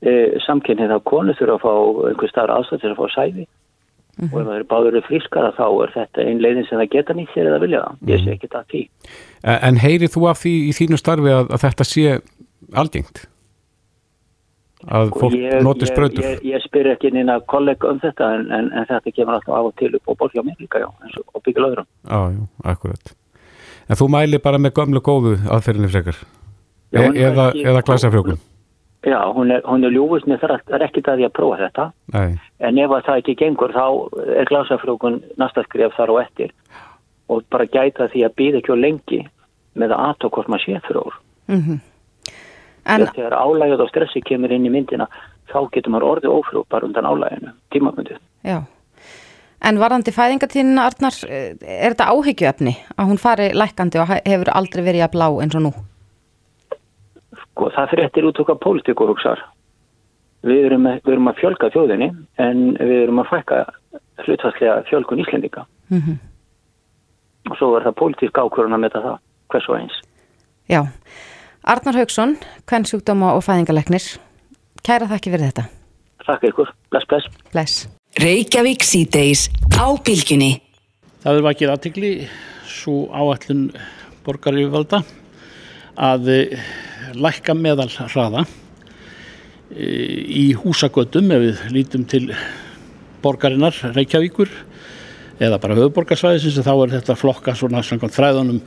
[0.06, 1.74] Uh, samkynniði á konur þurfa að fá
[2.14, 3.48] einhver starf ástæð til að fá sæði.
[4.16, 4.34] Mm -hmm.
[4.34, 7.34] og ef það eru báður frískara þá er þetta einn leiðin sem það geta nýtt
[7.36, 8.82] sér eða vilja það, ég sé ekki það því
[9.44, 11.52] En heyrið þú af því í þínu starfi að,
[12.72, 13.35] að?
[14.86, 16.24] Að fólk ég, noti spröytur?
[16.24, 19.56] Ég, ég, ég spyr ekki nýna kollega um þetta en, en, en þetta kemur alltaf
[19.58, 22.42] af og til upp og borðjá mér líka já, eins og byggja löðurum Já, já,
[22.74, 23.16] akkurat
[23.90, 26.20] En þú mæli bara með gömlu góðu aðferðinni frekar?
[26.94, 28.40] Já, e eða, eða glæsafrjókun?
[29.06, 31.84] Já, hún er, hún er ljúfust með það er ekkit að ég að prófa þetta
[32.14, 32.38] Nei.
[32.66, 33.86] en ef það ekki gengur þá
[34.40, 36.54] er glasafrjókun næsta skrif þar og eftir
[37.30, 39.20] og bara gæta því að býða ekki á lengi
[39.78, 41.80] með að aðtók hvort maður sé frá mm -hmm.
[42.86, 45.10] En þegar álægð og stressi kemur inn í myndina
[45.52, 48.62] þá getur maður orðið ófrú bara undan álæginu, tímafmyndið Já,
[49.66, 55.08] en varðandi fæðingatíðina Arnar, er þetta áhyggjuefni að hún fari lækandi og hefur aldrei verið
[55.08, 55.74] að blá eins og nú?
[57.56, 59.46] Sko, það fyrir eftir út okkar pólitíkur hugsaðar.
[60.46, 62.10] Við erum, við erum að fjölga þjóðinni
[62.44, 63.62] en við erum að fækka
[64.26, 65.64] hlutfærslega fjölgun íslendinga.
[65.90, 66.18] Mm -hmm.
[67.50, 69.18] Og svo er það pólitísk ákvörðun að metta það,
[69.50, 69.96] hvers og eins.
[70.70, 70.82] Já.
[71.66, 72.36] Arnar Haugsson,
[72.70, 74.04] hvern sjúkdóma og fæðingaleknir.
[74.86, 75.64] Kæra þakki fyrir þetta.
[76.22, 76.68] Takk ykkur.
[76.94, 77.40] Bless, bless.
[77.56, 77.88] Bless.
[78.22, 80.60] Reykjavík síðdeis á bylginni.
[81.24, 82.12] Það er vakið aðtikli
[82.70, 83.64] svo áallun
[84.28, 85.00] borgarífvalda
[86.06, 86.30] að
[87.18, 88.46] lækka meðal hraða
[89.74, 92.28] í húsagötum ef við lítum til
[93.26, 94.54] borgarinnar Reykjavíkur
[95.42, 98.62] eða bara höfuborgarsvæðisins þá er þetta flokka svona samkvæmt fræðunum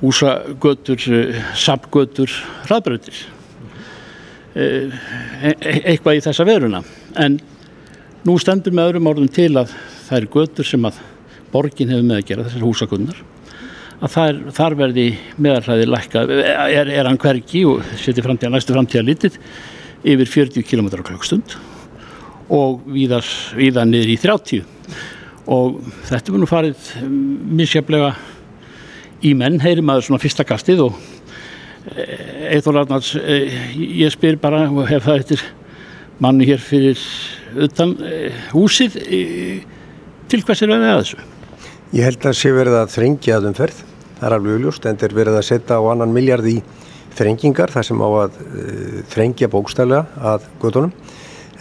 [0.00, 1.02] húsagötur,
[1.58, 2.32] sapgötur,
[2.68, 3.20] hraðbröðir
[4.56, 5.52] e
[5.92, 6.80] eitthvað í þessa veruna.
[7.20, 7.38] En
[8.26, 9.74] nú stendur með öðrum orðum til að
[10.08, 11.02] það er götur sem að
[11.52, 13.20] borgin hefur með að gera þessar húsagötunar
[14.00, 19.06] að þar, þar verði meðarhæði lækka, er, er hann hvergi og setja framtíða, næstu framtíða
[19.06, 19.36] litið
[20.08, 21.56] yfir 40 km á klukkstund
[22.50, 23.26] og víðar
[23.86, 24.64] niður í 30
[25.50, 26.88] og þetta nú farið
[27.60, 28.14] misjaflega
[29.26, 31.00] í menn, heyri maður svona fyrsta kastið og
[32.50, 35.44] eitthvað rannars ég spyr bara og hef það eftir
[36.20, 37.00] manni hér fyrir
[37.64, 37.94] utan
[38.52, 38.98] húsið
[40.30, 41.22] til hvers er verið að þessu?
[41.90, 43.78] Ég held að sé verið að þrengja að umferð,
[44.20, 46.60] það er alveg auðljúst, en þeir verið að setja á annan miljard í
[47.18, 48.36] þrengingar, það sem á að
[49.10, 50.92] þrengja bókstælega að gödunum,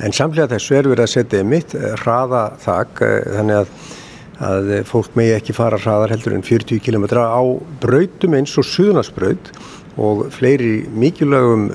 [0.06, 3.74] en samlega þessu er verið að setja mitt hraða þak, uh, þannig að,
[4.40, 7.44] að fólk megi ekki fara hraðar heldur en 40 km á
[7.84, 9.52] brautum eins og suðunarsbraut
[10.00, 11.66] og fleiri mikilvægum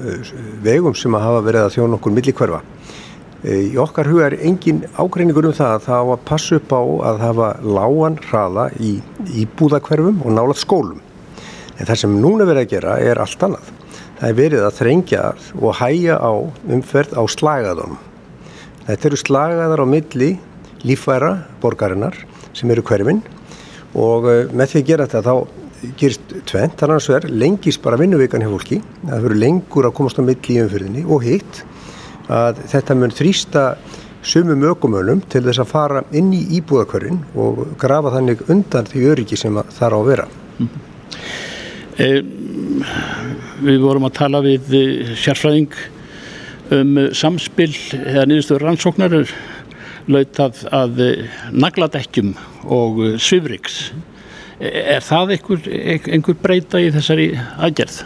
[0.64, 2.62] vegum sem að hafa verið að þjóna okkur millikverfa.
[3.44, 6.82] Í okkar huga er engin ágreiningur um það að það á að passa upp á
[7.10, 8.94] að hafa lágan hraða í
[9.42, 11.02] íbúðakverfum og nálat skólum.
[11.76, 13.68] En það sem núna verið að gera er allt annað.
[14.16, 15.24] Það er verið að þrengja
[15.60, 16.32] og hæja á
[16.78, 18.00] umferð á slagaðunum.
[18.86, 20.30] Þetta eru slagaðar á milli
[20.84, 22.16] lífværa borgarinnar
[22.54, 23.22] sem eru hverfinn
[23.94, 27.98] og með því að gera þetta þá gerist tvent, þannig að það er lengist bara
[28.00, 31.60] vinnuvikan hjá fólki, það verður lengur að komast á milli í umferðinni og hitt
[32.32, 33.64] að þetta mun þrýsta
[34.24, 39.38] sumum ökumönum til þess að fara inn í íbúðakörinn og grafa þannig undan því öryggi
[39.40, 40.28] sem að þar á að vera.
[41.94, 42.06] E,
[43.64, 45.76] við vorum að tala við eh, sérfræðing
[46.74, 49.18] um samspil eða niðurstöður rannsóknar
[50.10, 51.04] laut að, að
[51.52, 52.34] nagladekkjum
[52.72, 53.92] og svifriks.
[54.60, 55.70] Er það einhver,
[56.14, 58.04] einhver breyta í þessari aðgerð?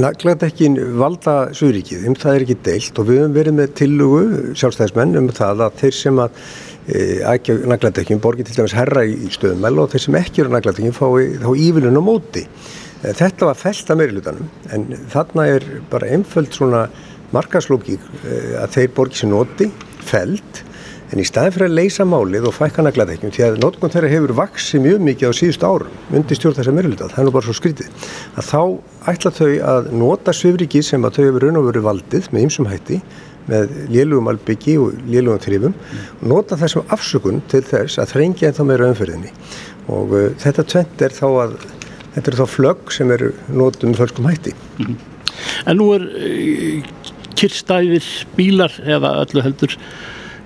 [0.00, 4.22] Nagladekkin valda Suðuríkið, um það er ekki deilt og við höfum verið með tillugu
[4.56, 6.38] sjálfstæðismenn um það að þeir sem að
[6.86, 10.96] e, ægja nagladekkin borgir til dæmis herra í stöðumæl og þeir sem ekki eru nagladekkin
[10.96, 12.46] fái þá ívilun á móti.
[13.04, 16.86] Þetta var felt að meirilutanum en þarna er bara einföld svona
[17.34, 18.08] markaslókík
[18.62, 19.68] að þeir borgir sér noti,
[20.00, 20.64] felt
[21.14, 24.32] En í staði fyrir að leysa málið og fækka nagladekkjum, því að notkun þeirra hefur
[24.34, 27.54] vaksið mjög mikið á síðust árum undir stjórn þessar meðlutað, það er nú bara svo
[27.54, 28.62] skrítið, að þá
[29.12, 32.66] ætla þau að nota svifriki sem að þau hefur raun og veru valdið með ymsum
[32.66, 32.98] hætti,
[33.46, 35.76] með lélugum albyggi og lélugum trifum,
[36.16, 39.30] og nota þessum afsökun til þess að þrengja ennþá meira umferðinni.
[39.94, 41.54] Og uh, þetta tvent er þá að,
[42.16, 44.56] þetta er þá flögg sem eru notum með fölskum hætti.
[44.80, 45.30] Mm -hmm.
[45.70, 46.92] En nú er uh,
[47.38, 49.78] kyrstæðir bílar eða öllu heldur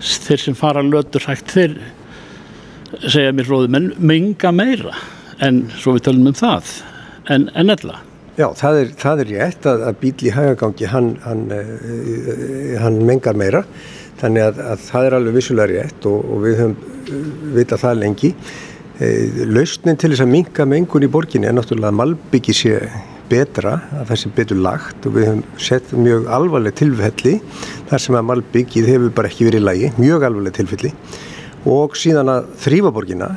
[0.00, 1.78] þeir sem fara lötur hægt þeir
[3.04, 4.94] segja mér fróðum en menga meira.
[5.44, 6.70] En svo við tölum um það.
[7.30, 8.00] En, en ella?
[8.38, 12.98] Já, það er, það er rétt að, að bíl í hægagangi hann, hann, uh, hann
[13.06, 13.64] mengar meira.
[14.18, 18.32] Þannig að, að það er alveg vissulega rétt og, og við höfum vitað það lengi.
[19.46, 22.72] Lausnin til þess að minga mengun í borginni er náttúrulega að malbyggi sé
[23.28, 27.34] betra, að það sé betur lagt og við höfum sett mjög alvarleg tilfelli
[27.90, 30.92] þar sem að malbyggið hefur bara ekki verið í lagi, mjög alvarleg tilfelli.
[31.68, 33.28] Og síðan að þrýfa borgina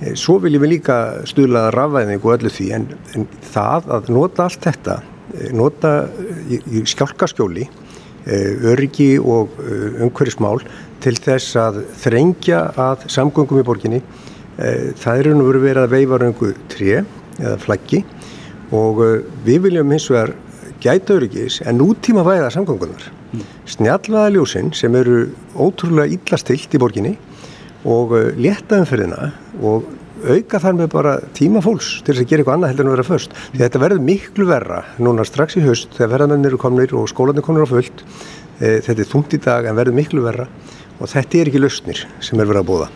[0.00, 0.98] eh, svo viljum við líka
[1.30, 5.94] stuðla rafvæðingu og öllu því en, en það að nota allt þetta eh, nota
[6.48, 10.58] í, í skjálkaskjóli eh, öryggi og umhverjismál
[11.04, 14.04] til þess að þrengja að samgöngum í borginni
[14.54, 18.04] það er nú verið að veifa raungu 3 eða flaggi
[18.74, 20.34] og uh, við viljum hins vegar
[20.84, 23.08] gæta öryggis en nútíma væða samgöngunar.
[23.32, 23.44] Mm.
[23.70, 27.14] Snjallvaða ljósinn sem eru ótrúlega illastilt í borginni
[27.84, 29.30] og uh, leta umferðina
[29.62, 29.86] og
[30.24, 32.96] auka þar með bara tíma fólks til þess að gera eitthvað annað heldur en að
[32.96, 33.34] vera först.
[33.52, 37.44] Því þetta verður miklu verra núna strax í haust þegar verðarmennir eru komnir og skólanir
[37.44, 38.04] komnir á fullt.
[38.56, 40.46] E, þetta er þungt í dag en verður miklu verra
[40.96, 42.88] og þetta er ekki lausnir sem er verið að bóða.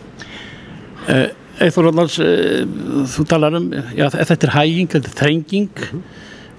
[1.09, 1.27] Uh.
[1.59, 2.63] Eithor Róðlands, uh,
[3.11, 3.67] þú talar um,
[3.97, 6.01] já þetta er hæging, þetta er þrenging uh -huh.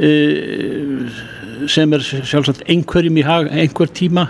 [0.08, 4.28] uh, sem er sjálfsagt einhverjum í hag, einhver tíma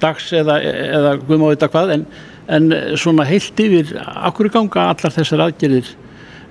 [0.00, 2.06] dags eða, eða guðum á þetta hvað, en,
[2.48, 5.86] en svona heilt yfir, akkur ganga allar þessar aðgerðir,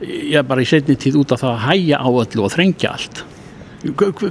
[0.01, 3.23] já bara í setni tíð út af það að hæja á öllu og þrengja allt.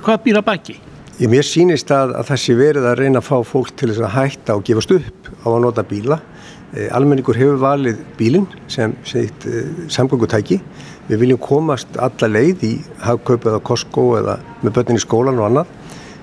[0.01, 0.81] Hvað býra baki?
[1.21, 4.17] Ég mér sínist að, að sé verið að reyna að fá fólk til þess að
[4.17, 6.40] hætta og gefast upp á að nota bíla Eh,
[6.95, 10.61] almenningur hefur valið bílinn sem sitt uh, samgöngutæki.
[11.11, 15.49] Við viljum komast alla leið í hagkaup eða Costco eða með börnin í skólan og
[15.49, 15.73] annað.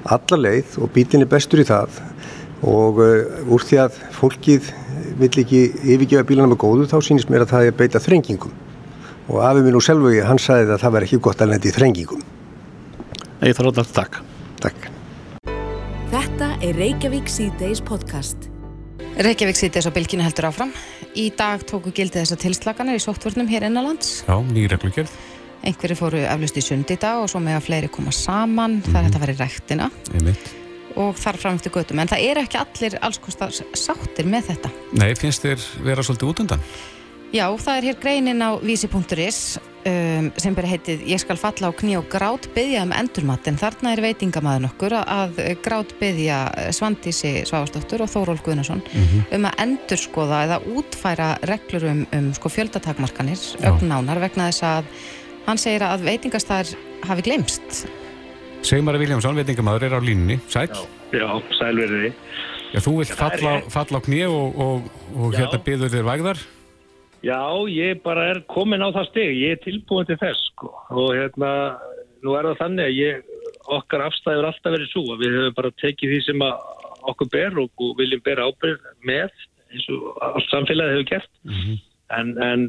[0.08, 2.00] Alla leið og bílinn er bestur í það
[2.64, 4.72] og uh, úr því að fólkið
[5.20, 8.56] vill ekki yfirgefa bílana með góðu þá sínist mér að það er beita þrengingum.
[9.28, 11.76] Og afið minn og selvugi hann sagði að það verði ekki gott að lendi í
[11.76, 12.28] þrengingum.
[13.44, 14.22] Ég þarf alltaf takk.
[14.64, 14.92] Takk.
[16.14, 18.48] Þetta er Reykjavík C-Days podcast.
[19.18, 20.70] Reykjavík sýtis á bylginu heldur áfram.
[21.18, 24.20] Í dag tóku gildi þessar tilslaganir í sóttvörnum hér innanlands.
[24.28, 25.16] Já, nýjir reglugjörð.
[25.66, 28.76] Einhverju fóru eflust í sund í dag og svo með að fleiri koma saman.
[28.76, 28.92] Mm -hmm.
[28.94, 29.90] Það er þetta að vera í rektina.
[30.14, 30.52] Einmitt.
[31.02, 32.00] Og þar fram eftir göttum.
[32.00, 34.70] En það er ekki allir alls kostar sáttir með þetta.
[34.94, 36.62] Nei, finnst þér vera svolítið út undan?
[37.34, 41.78] Já, það er hér greinin á vísi.is um, sem beri heitið Ég skal falla á
[41.78, 43.48] kní og grát byggja um endurmat.
[43.50, 46.40] En þarna er veitingamæður nokkur að grát byggja
[46.76, 49.36] Svandísi Svavastóttur og Þóról Guðnason mm -hmm.
[49.36, 54.84] um að endurskoða eða útfæra reglur um, um sko, fjöldatakmarkanir ögnánar vegna þess að
[55.48, 56.68] hann segir að veitingastæðar
[57.08, 57.88] hafi glemst
[58.62, 60.68] Segmari Viljámsson, veitingamæður, er á línni Sæl?
[60.68, 62.14] Já, já sælverði
[62.74, 66.42] Já, þú vilt falla, falla á kní og, og, og hérna byggður þér vægðar
[67.26, 70.70] Já, ég bara er komin á það steg, ég er tilbúin til þess sko.
[70.94, 71.50] og hérna,
[72.24, 73.34] nú er það þannig að ég,
[73.78, 76.46] okkar afstæður alltaf verið svo að við hefum bara tekið því sem
[77.08, 79.34] okkur ber og, og viljum bera ábyrð með
[79.68, 81.82] eins og samfélagið hefur gert mm -hmm.
[82.20, 82.62] en, en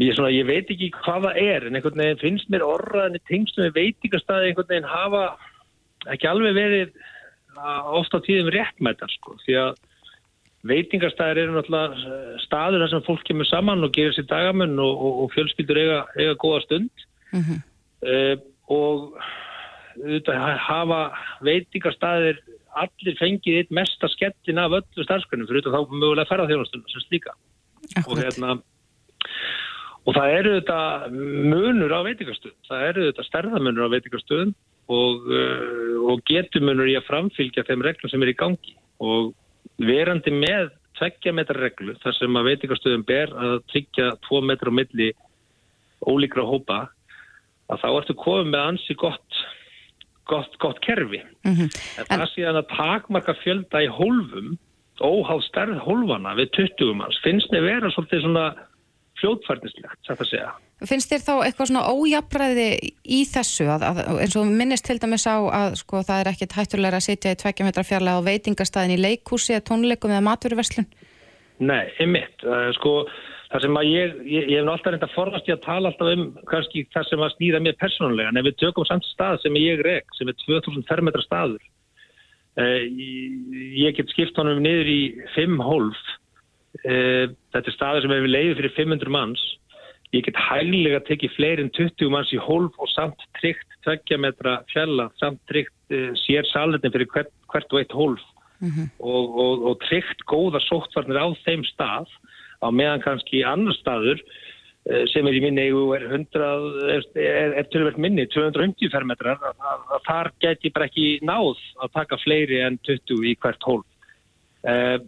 [0.00, 3.64] ég, svona, ég veit ekki hvað það er en einhvern veginn finnst mér orðaðinni tengstum
[3.64, 5.24] við veitingastæði einhvern veginn hafa
[6.12, 6.92] ekki alveg verið
[7.92, 9.72] ofta á tíðum réttmættar sko, því að
[10.68, 14.92] veitingastæðir eru náttúrulega eh, staður þar sem fólk kemur saman og gerir sér dagamunn og,
[14.92, 17.06] og, og fjölskyldur eiga, eiga góða stund.
[17.32, 17.62] Mm -hmm.
[18.12, 18.36] uh,
[18.72, 19.16] og
[19.96, 21.00] auðvitað hafa
[21.44, 22.38] veitingastæðir
[22.82, 27.34] allir fengið eitt mesta skellin af öllu starfsgrunum fyrir þá mögulega ferðarþjónastunum sem slíka.
[28.06, 28.60] Og hérna
[30.06, 30.78] og það eru þetta
[31.12, 34.54] munur á veitingarstöðum, það eru þetta stærðamunur á veitingarstöðum
[34.88, 38.74] og, uh, og getumunur í að framfylgja þeim reglum sem er í gangi.
[39.02, 39.32] Og
[39.88, 44.78] verandi með tveggja metra reglu þar sem að veitingarstöðum ber að tryggja tvo metra á
[44.78, 45.12] milli
[46.02, 46.80] ólíkra hópa
[47.72, 49.42] að þá ertu komið með ansi gott
[50.28, 51.22] gott, gott kerfi.
[51.44, 51.68] Mm
[51.98, 54.58] en það síðan að takmarka fjölda í hólfum
[55.02, 57.18] óháð stærð hólfana við 20 manns.
[57.24, 58.44] Finnst mér vera svolítið svona
[59.22, 60.52] fljótfærnislegt, þetta að segja.
[60.90, 62.68] Finnst þér þá eitthvað svona ójafræði
[63.06, 63.68] í þessu?
[63.70, 67.06] Að, að, eins og minnist til dæmis á að sko það er ekkit hættulega að
[67.06, 70.88] sitja í tveggja metra fjarlæg á veitingastæðin í leikhúsi eða tónleikum eða maturverslun?
[71.62, 72.96] Nei, einmitt, uh, sko
[73.52, 76.10] það sem að ég, ég, ég hef nú alltaf reynda forðast ég að tala alltaf
[76.16, 79.60] um kannski það sem að snýða mér persónulega, en ef við tökum samt stað sem
[79.60, 81.62] ég rek, sem er 2000 fermetra staður
[82.58, 85.00] uh, ég, get skipt honum niður í
[85.36, 86.02] 5 hólf
[86.80, 89.42] þetta er staður sem hefur leiðið fyrir 500 manns.
[90.12, 94.58] Ég get hæglega tekið fleiri en 20 manns í hólf og samt tryggt 20 metra
[94.72, 98.24] fjalla, samt tryggt uh, sér salernin fyrir hvert, hvert og eitt hólf.
[99.02, 102.10] Og, og, og tryggt góða sóttvarnir á þeim stað.
[102.62, 106.44] Á meðan kannski annar staður eh, sem er í minni er 100
[106.94, 109.40] er, er, er tölvöld minni 250 fermetrar
[110.06, 113.88] þar geti bara ekki náð að taka fleiri en 20 í hvert hólf.
[114.62, 115.00] Eh,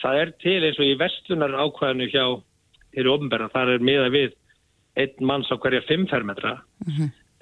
[0.00, 2.24] það er til eins og í vestlunar ákvæðinu hjá
[2.92, 4.36] hér í ofnberða, þar er miða við
[5.00, 6.58] einn manns á hverja 5 fermetra.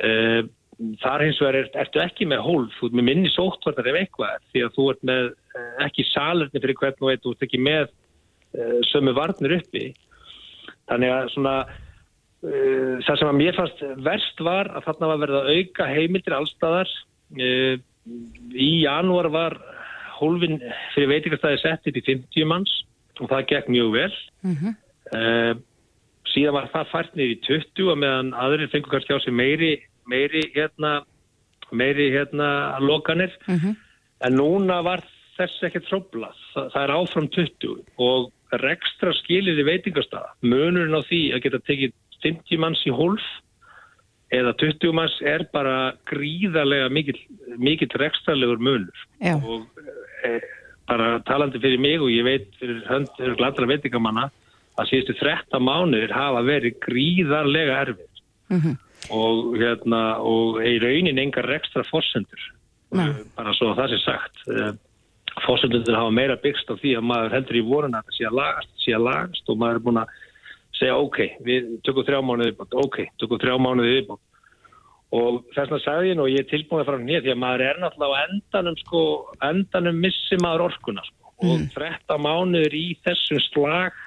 [0.01, 0.43] Eh,
[1.03, 4.47] þar hins vegar er, ertu ekki með hólf, þú ert með minni sóttvarnar ef eitthvað
[4.53, 7.61] því að þú ert með eh, ekki salerni fyrir hvern og eitt, þú ert ekki
[7.61, 9.91] með uh, sömu varnir uppi.
[10.91, 15.41] Þannig að svona uh, það sem að mér fannst verst var að þarna var verið
[15.41, 16.95] að auka heimildir allstaðar
[17.37, 17.75] uh,
[18.57, 19.59] í janúar var
[20.21, 20.61] hólfin
[20.95, 22.77] fyrir veitingastæði sett upp í 50 manns
[23.21, 24.13] og það gekk mjög vel
[25.17, 25.55] uh,
[26.31, 29.73] síðan var það fært niður í 20 og meðan aðrir fengur kannski á sig meiri
[30.07, 31.01] meiri hérna
[31.73, 33.33] meiri hérna lokanir
[34.27, 35.03] en núna var
[35.41, 36.37] þess ekki tróblað.
[36.55, 40.35] Það, það er áfram 20 og rekstra skilir í veitingastaða.
[40.45, 43.25] Munurinn á því að geta tekið 50 manns í hólf
[44.31, 47.19] eða 20 manns er bara gríðarlega mikill,
[47.59, 49.35] mikill rekstralegur munur Já.
[49.43, 49.67] og
[50.25, 50.41] e,
[50.91, 54.29] bara talandi fyrir mig og ég veit fyrir hönd fyrir gladra veitingamanna
[54.79, 58.07] að síðustu 13 mánuðir hafa verið gríðarlega erfið
[58.51, 58.73] Mhm.
[59.15, 62.41] og hérna og í raunin engar rekstra fórsendur
[62.93, 63.13] Nei.
[63.37, 64.81] bara svo að það sé sagt
[65.47, 68.35] fórsendur hafa meira byggst á því að maður heldur í voruna að það sé að
[68.41, 70.09] lagast, sé að lagast og maður er búin að
[70.81, 74.27] segja ok, við tökum þrjá mánuði viðbót, ok, tökum þrjá mánuði viðbót
[75.21, 77.41] og þess vegna sagði ég nú og ég er tilbúin að fara nýja því að
[77.43, 79.01] maður er náttúrulega á endanum sko,
[79.49, 83.99] endanum missi maður orkuna sko og 13 mánuður í þessum slag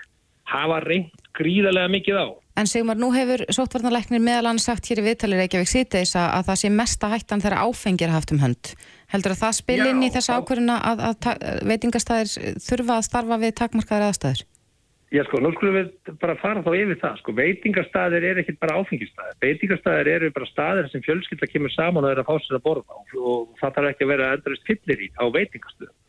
[0.48, 5.06] hafa reynd gríðarlega mikið á En Sigmar, nú hefur sóttvarnarleiknir meðal annars sagt hér í
[5.08, 8.74] viðtalir Reykjavík síðdeis að, að það sé mesta hættan þegar áfengir haft um hönd.
[9.10, 13.40] Heldur að það spil Já, inn í þessa að, að, að veitingastæðir þurfa að starfa
[13.42, 14.44] við takmarkaðar aðstæður?
[15.14, 18.80] Já sko, nú skulum við bara fara þá yfir það sko, veitingastæðir eru ekkit bara
[18.82, 22.64] áfengistæðir veitingastæðir eru bara staðir sem fjölskylda kemur saman og er að fá sér að
[22.64, 26.00] borða og, og það þarf ekki að vera endurist fyllir í á veitingastöðum.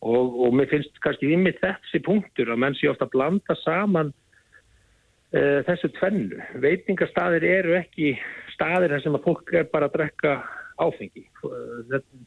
[0.00, 4.10] Og, og mér finnst kannski ymmið þessi punktur að menn sé ofta að blanda saman
[4.10, 6.40] uh, þessu tvennu.
[6.64, 8.16] Veitingastæðir eru ekki
[8.56, 10.32] staðir sem að fólk er bara að drekka
[10.80, 11.22] áfengi.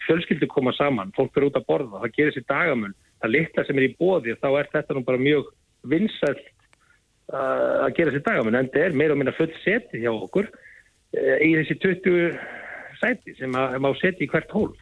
[0.05, 3.81] Fjölskyldu koma saman, fólk er út að borða það gerir sér dagamun, það litla sem
[3.81, 5.51] er í bóði þá er þetta nú bara mjög
[5.89, 6.43] vinsælt
[7.33, 10.49] uh, að gera sér dagamun en þetta er meira og minna full seti hjá okkur
[10.49, 12.37] uh, í þessi 20
[13.01, 14.79] sæti sem að má setja í hvert hólf.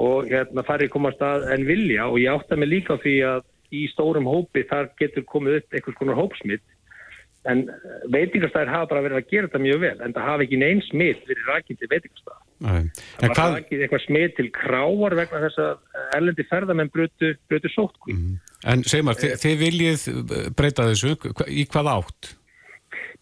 [0.00, 3.84] Og hérna farið komast að en vilja og ég átta mig líka því að í
[3.92, 6.64] stórum hópi þar getur komið upp einhvers konar hópsmitt
[7.50, 7.64] en
[8.12, 11.26] veitingastæðir hafa bara verið að gera þetta mjög vel en það hafa ekki neins smitt
[11.28, 16.00] verið rækinn til veitingastæða það var hvað, rækinn eitthvað smitt til kráar vegna þess að
[16.18, 18.16] erlendi ferðamenn brutu, brutu sótkví
[18.64, 20.08] en Seymar, þið, þið viljið
[20.56, 21.18] breyta þessu,
[21.52, 22.34] í hvað átt?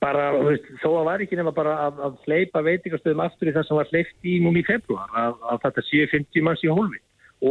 [0.02, 3.66] bara, veist, þó að var ekki nema bara að, að hleypa veitingastöðum aftur í það
[3.68, 7.00] sem var hleypt í núna í februar að, að þetta séu 50 manns í hólfi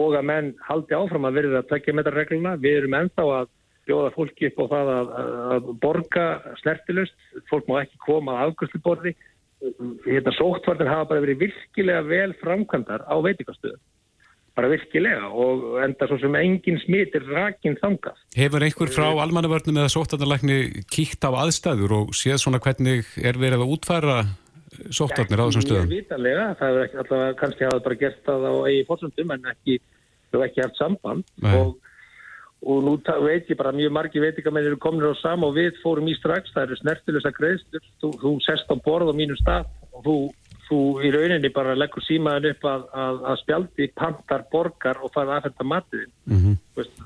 [0.02, 3.26] og að menn haldi áfram að verða að tekja með þetta regluna, við erum ennþá
[3.38, 3.50] að
[3.90, 5.12] bjóða fólki upp á það að,
[5.56, 6.26] að, borga
[6.62, 7.16] snertilust,
[7.50, 9.16] fólk má ekki koma að afgjörsluborði
[10.06, 13.82] hérna sóttvarnir hafa bara verið virkilega vel framkvæmdar á veitingastöðum.
[14.58, 18.18] Bara virkilega og enda svo sem engin smit er rakin þangað.
[18.36, 20.58] Hefur einhver frá almannavörnum eða sóttarnarlækni
[20.92, 24.18] kíkt á aðstæður og séð svona hvernig er verið að útfæra
[24.90, 25.88] sóttarnir á þessum stöðum?
[25.88, 29.50] Mjög vitanlega, það er ekki allavega kannski hafa bara gert það á eigi fórsöndum en
[29.54, 29.80] ekki,
[30.32, 31.32] þau hafa ekki haft samband.
[31.46, 31.56] Nei.
[31.56, 31.91] og,
[32.62, 32.93] og nú
[33.26, 36.53] veit ég bara mjög margi veitingamenn eru komin á sama og við fórum í strax,
[36.53, 39.66] það eru snertilega greiðslur, þú, þú sest á borð á mínum stað
[39.97, 40.16] og þú,
[40.68, 45.34] þú í rauninni bara leggur símaðin upp að, að, að spjaldi, pantar, borgar og farið
[45.39, 46.14] aðfenda matiðin.
[46.78, 47.01] Veist,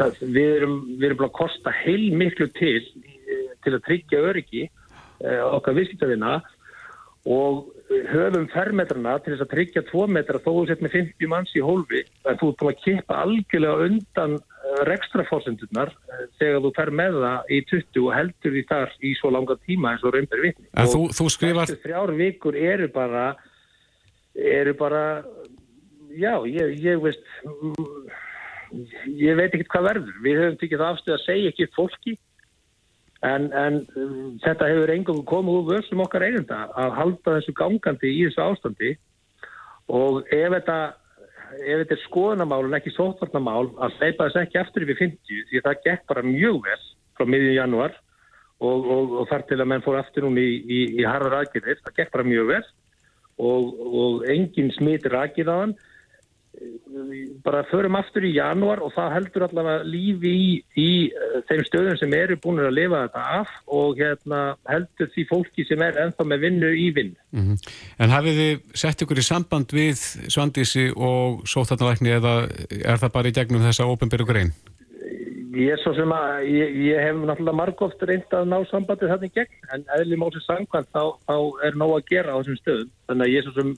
[0.00, 4.26] það, við erum, við erum bara að kosta heil miklu til eh, til að tryggja
[4.32, 6.40] öryggi eh, okkar viðskiptavina.
[7.28, 11.54] Og höfum fermetrana til þess að tryggja tvo metra þó þú sett með 50 manns
[11.56, 14.38] í hólfi en þú ert að kippa algjörlega undan
[14.88, 15.94] rekstrafórsendurnar
[16.40, 19.94] þegar þú fer með það í 20 og heldur því þar í svo langa tíma
[19.94, 20.68] eins og raunber vitni.
[20.76, 23.26] En þú, þú skrifar, þrjár vikur eru bara
[24.38, 25.02] eru bara
[26.12, 27.24] já, ég, ég veist
[29.16, 32.18] ég veit ekki hvað verður við höfum tekið það afstöð að segja ekki fólki
[33.26, 33.80] en, en
[34.44, 38.94] þetta hefur engum komið úr vössum okkar eigenda að halda þessu gangandi í þessu ástandi.
[39.88, 40.78] Og ef þetta
[41.58, 45.60] ef þetta er skoðanamál en ekki sótvarnamál að hleypa þess ekki aftur yfir 50 því
[45.60, 46.82] að það gekk bara mjög vel
[47.16, 47.94] frá miðjum januar
[48.58, 51.80] og, og, og þar til að menn fór aftur núna í, í, í harðar aðgerðir,
[51.84, 52.62] það gekk bara mjög vel.
[53.38, 53.66] Og,
[54.02, 55.76] og engin smitir hann
[57.44, 60.48] bara förum aftur í januar og það heldur allavega lífi í,
[60.78, 65.26] í eh, þeim stöðum sem eru búin að lifa þetta af og hérna heldur því
[65.30, 67.14] fólki sem er ennþá með vinnu í vinn.
[67.32, 67.60] Mhm.
[67.98, 70.00] en hafið þið sett ykkur í samband við
[70.32, 72.34] Svandísi og sótarnalækni eða
[72.78, 74.52] er það bara í gegnum þessa ópenbyrju grein?
[75.58, 79.32] Ég er svo sem að, ég, ég hef náttúrulega margóft reynd að ná sambandið þannig
[79.34, 81.36] gegn en eðli málsins sangkvæmt þá, þá
[81.66, 83.72] er nóg að gera á þessum stöðum þannig að ég er svo sem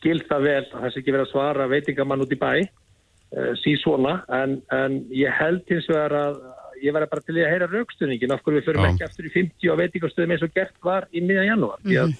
[0.00, 3.52] skil það vel að það sé ekki verið að svara veitingamann út í bæ uh,
[3.60, 6.40] sí svona en, en ég held hins vegar að
[6.80, 8.90] ég verði bara til að heyra raukstöðningin af hverju við förum Já.
[8.90, 12.14] ekki aftur í 50 á veitingastöðum eins og gert var í miðjan janúar því að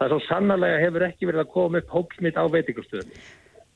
[0.00, 3.22] það er svo sannarlega hefur ekki verið að koma upp hópsmitt á veitingastöðum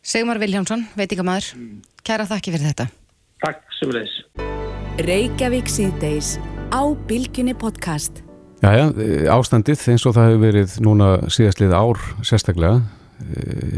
[0.07, 1.49] Sigmar Viljánsson, veitingamæður,
[2.07, 2.85] kæra þakki fyrir þetta.
[3.43, 4.13] Takk sem leis
[5.03, 6.37] Reykjavík síðdeis
[6.73, 8.23] á Bilginni podcast.
[8.63, 12.79] Jæja, eh, ástandið eins og það hefur verið núna síðastlið ár sérstaklega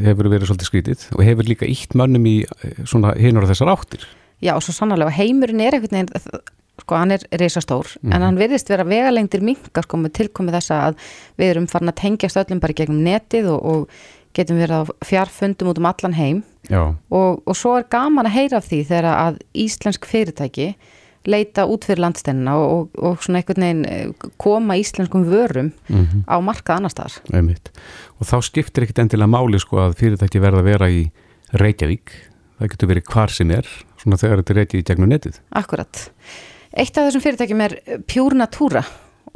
[0.05, 3.73] hefur verið svolítið skrítið og hefur líka ítt mönnum í eh, svona hinur á þessar
[3.75, 4.07] áttir.
[4.43, 6.43] Já, og svo sannarlega, og heimurinn er einhvern veginn,
[6.79, 11.01] sko, hann er reisastór, en hann virðist vera vegalengdir minka, sko, með tilkomið þessa að
[11.41, 15.73] við erum farin að tengjast öllum bara gegnum netið og, og getum verið á fjarfundum
[15.73, 16.45] út um allan heim.
[16.71, 20.69] Og, og svo er gaman að heyra af því þegar að íslensk fyrirtæki
[21.29, 26.25] leita út fyrir landstennina og, og, og svona einhvern veginn eh, koma íslenskum vörum Mhm.
[26.27, 27.19] á markað annar staðar.
[27.33, 27.71] einmitt.
[28.21, 31.03] Og þá skiptir ekkit endilega máli sko að fyrirtæki verða að vera í
[31.53, 32.11] Reykjavík.
[32.59, 33.67] Það getur verið hvar sem er,
[34.03, 35.37] svona þegar þetta er reykið í gegnum netið.
[35.55, 36.11] Akkurat.
[36.77, 37.77] Eitt af þessum fyrirtækjum er
[38.11, 38.83] Pure Natura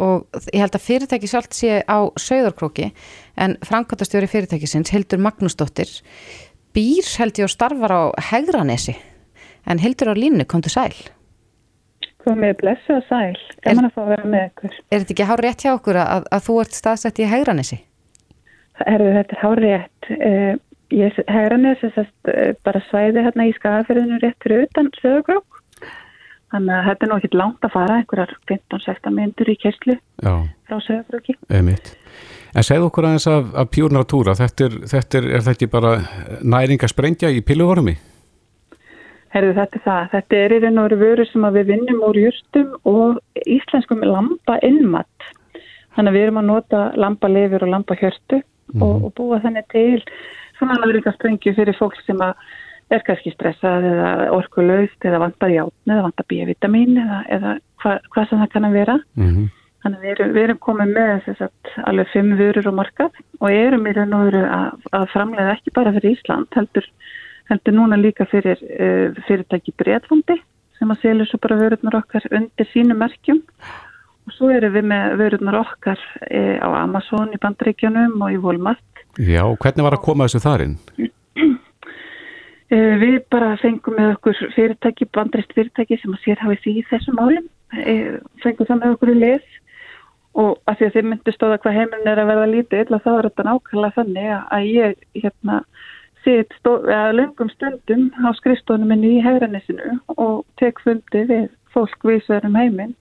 [0.03, 2.91] og ég held að fyrirtæki sjálft sé á Sauðarkróki
[3.37, 5.89] en framkvæmtastjóri fyrirtækisins Hildur Magnúsdóttir
[6.75, 8.97] býr held ég og starfar á Hegranesi
[9.69, 10.95] en Hildur á línu kom til sæl.
[12.23, 14.75] Komið blessu og sæl, gaman að fá að vera með ykkur.
[14.91, 17.79] Er þetta ekki hár rétt hjá okkur að, að þú ert staðsett í Hegranesi?
[18.83, 20.11] Herðu, þetta er hár rétt.
[20.13, 20.53] Uh,
[20.93, 25.59] ég hegranis er sest, uh, bara svæði hérna í skagafyrðinu rétt fyrir utan sögurkrók.
[26.53, 30.33] Þannig að þetta er nú ekkert langt að fara, einhverjar 15-16 myndur í kerslu Já,
[30.69, 31.37] frá sögurkróki.
[31.49, 31.95] einmitt.
[32.53, 35.71] En segð okkur aðeins af, af Pure Natura, þetta er, þetta er, er þetta ekki
[35.73, 35.93] bara
[36.45, 37.97] næringasprengja í pilluvormi?
[39.33, 40.09] Herðu, þetta er það.
[40.13, 44.59] Þetta er í raun og veru vöru sem við vinnum úr júrstum og íslenskum lamba
[44.67, 45.29] innmatt.
[45.97, 48.43] Þannig að við erum að nota lambalifur og lambahjörtu
[48.81, 50.03] og, og búa þannig til
[50.59, 56.29] svona næringasprengju fyrir fólk sem er kannski stressað eða orkulegst eða vantar játn eða vantar
[56.29, 59.01] B-vitamin eða, eða hva, hvað sem það kann að vera.
[59.17, 59.51] Mm
[59.83, 63.17] Þannig að við erum, við erum komið með þess að alveg fimm vörur á markað
[63.41, 66.87] og erum í raun og veru að, að framlega ekki bara fyrir Ísland, heldur,
[67.51, 70.39] heldur núna líka fyrir uh, fyrirtæki Breitlandi
[70.79, 73.43] sem að selja svo bara vörurnar okkar undir sínu merkjum
[74.27, 79.05] og svo erum við með vörurnar okkar uh, á Amazon í Bandaríkjunum og í Walmart.
[79.19, 80.77] Já, hvernig var að koma þessu þarinn?
[82.73, 86.87] Uh, við bara fengum með okkur fyrirtæki, bandarist fyrirtæki sem að sér hafið því í
[86.91, 88.15] þessum málum, uh,
[88.45, 89.51] fengum það með okkur í lið
[90.33, 93.27] og af því að þið myndu stóða hvað heimurinn er að verða lítið þá er
[93.29, 95.59] þetta nákvæmlega þannig að ég hérna
[96.25, 102.59] sitt löngum stundum á skrifstónum minni í hegranessinu og tek fundi við fólk vísverð um
[102.59, 102.97] heiminn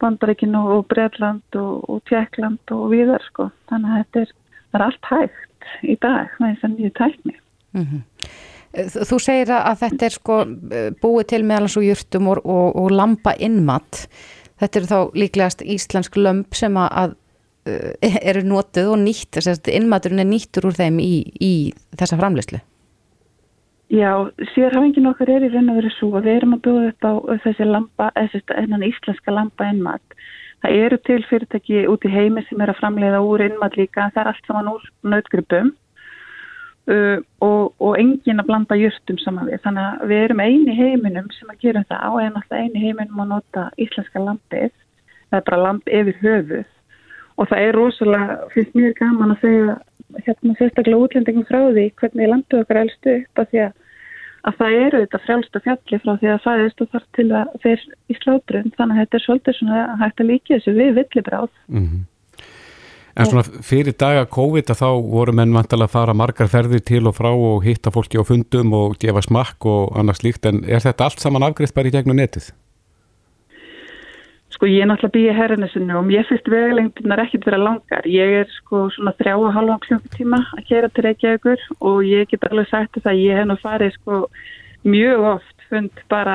[0.00, 3.48] Bandaríkinu og Breitland og, og Tjekkland og viðar sko.
[3.70, 4.34] Þannig að þetta er,
[4.74, 7.34] er allt hægt í dag með þess að nýju tækni.
[8.78, 12.76] Þú þú segir að þetta er sko eh, búið til meðal svo jurtum og, og,
[12.78, 14.04] og lamba innmatt.
[14.60, 17.16] Þetta eru þá líklegast íslensk lömp sem að,
[18.32, 19.40] eru notuð og nýtt,
[19.72, 21.52] innmatturinn er nýttur úr þeim í, í
[21.98, 22.60] þessa framleyslu.
[23.88, 27.06] Já, sérhafingin okkar er í raun og verið svo að við erum að bjóða upp
[27.08, 27.12] á
[27.46, 30.18] þessi lamba, þessi íslenska lamba innmat.
[30.60, 34.20] Það eru til fyrirtæki út í heimi sem er að framleiða úr innmat líka, það
[34.20, 35.70] er allt saman úr nautgripum
[36.92, 39.62] uh, og, og engin að blanda jörtum saman við.
[39.64, 43.68] Þannig að við erum eini heiminum sem að gera það alltaf eini heiminum að nota
[43.80, 44.74] íslenska lambið,
[45.30, 46.68] það er bara lamb yfir höfuð
[47.38, 49.76] og það er rosalega, finnst mér gaman að segja
[50.24, 53.72] hérna sérstaklega útlendingum frá því hvernig landu okkar elstu upp að því að,
[54.48, 57.56] að það eru þetta frjálsta fjalli frá því að það er stu þar til að
[57.64, 61.50] þeir í slátrun þannig að þetta er svolítið svona hægt að líka þessu við villibráð
[61.66, 62.06] mm -hmm.
[63.18, 67.02] En svona fyrir daga COVID að þá voru menn vantilega að fara margar ferðir til
[67.10, 70.78] og frá og hitta fólki á fundum og gefa smakk og annars líkt en er
[70.78, 72.52] þetta allt saman afgriðt bara í gegnum netið?
[74.58, 78.06] Sko ég er náttúrulega býið herrinesinu og mér finnst vegalengdunar ekkert vera langar.
[78.10, 82.46] Ég er sko svona þrjá og halva klukkutíma að kera til Reykjavíkur og ég get
[82.48, 84.18] alveg sagt að ég hef nú farið sko
[84.82, 86.34] mjög oft fund bara,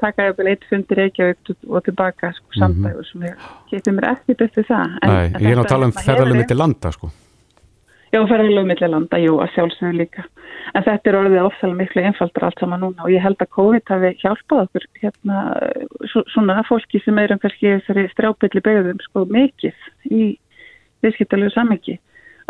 [0.00, 4.46] taka vel eitt fund í Reykjavík og tilbaka sko samtægur sem ég getur mér ekkert
[4.48, 4.96] eftir það.
[5.02, 7.12] En, Nei, ég er náttúrulega að tala um ferðarlega mitt í landa sko.
[8.12, 10.26] Já, ferðarlega mitt í landa, jú, að sjálfsögðu líka
[10.72, 13.92] en þetta er orðið ofsalega miklu einfaldar allt saman núna og ég held að COVID
[13.92, 15.40] hafi hjálpað okkur hérna
[16.32, 20.22] svona fólki sem er um kannski þessari strjábylli begðum sko mikið í
[21.04, 21.98] viðskiptalegu samengi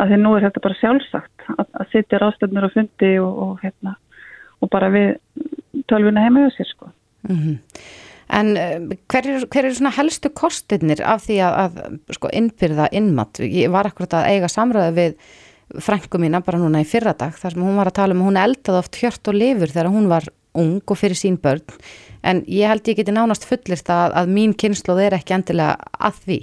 [0.01, 3.65] að því nú er þetta bara sjálfsagt að, að sitja ráðstöfnur og fundi og, og
[3.65, 3.97] hérna
[4.63, 5.13] og bara við
[5.91, 6.93] tölvuna heima hjá sér sko
[7.29, 7.59] mm -hmm.
[8.33, 8.81] En eh,
[9.13, 13.41] hver eru er svona helstu kostinir af því að, að sko innbyrða innmatt?
[13.41, 15.15] Ég var akkurat að eiga samröðu við
[15.81, 18.41] frængu mína bara núna í fyrradag þar sem hún var að tala um að hún
[18.43, 21.65] eldaði oft hjört og lifur þegar hún var ung og fyrir sín börn.
[22.23, 26.21] En ég held ég geti nánast fullist að, að mín kynsloð er ekki endilega að
[26.27, 26.41] því.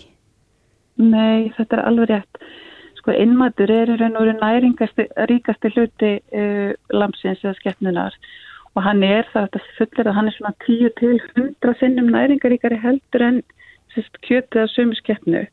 [0.99, 2.41] Nei, þetta er alveg rétt.
[2.99, 8.17] Sko innmatur er í raun og raun næringasti ríkasti hluti uh, lamsins eða skeppnunar
[8.77, 12.77] og hann er það að fullir að hann er svona 10 til 100 sinnum næringaríkari
[12.84, 13.39] heldur en
[13.95, 15.45] kjötið að sömu skeppnu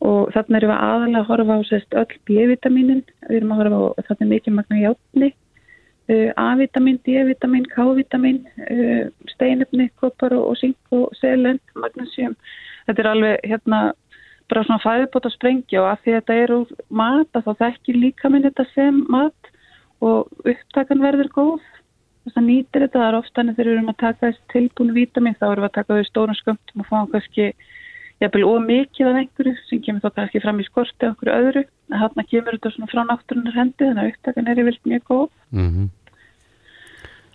[0.00, 3.80] og þarna erum við aðalega að horfa á sérst, öll B-vitaminin, við erum að horfa
[3.80, 5.30] á þarna mikið magna hjáttni,
[6.10, 9.02] uh, A-vitamin, D-vitamin, K-vitamin, uh,
[9.34, 12.36] steinöfni, koppar og, sink og selend, magnesium.
[12.88, 13.82] Þetta er alveg hérna
[14.50, 16.70] bara svona fæðubót að sprengja og að því þetta er úr
[17.00, 19.52] mat að þá þekkir líka minn þetta sem mat
[20.02, 21.68] og upptakan verður góð.
[22.24, 24.96] Þess að nýtir þetta, það er ofta en þegar við erum að taka þessi tilbúinu
[24.96, 27.46] vitamin þá erum við að taka þau stórum skömmtum og fá kannski
[28.20, 32.02] jafnvel ómikið af einhverju sem kemur þá kannski fram í skorti af okkur öðru en
[32.02, 35.26] hann kemur þetta svona frá náttúrunar hendi þannig að upptakan er í vilt mjög góð
[35.56, 35.88] mm -hmm.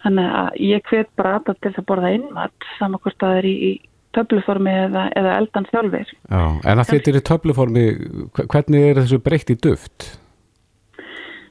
[0.03, 3.55] þannig að ég hvet bara aðað til að borða innmatt saman hvort það er í,
[3.69, 3.71] í
[4.15, 7.85] töfluformi eða, eða eldan þjálfur Já, En að þetta er í töfluformi
[8.45, 10.09] hvernig er þessu breytt í duft?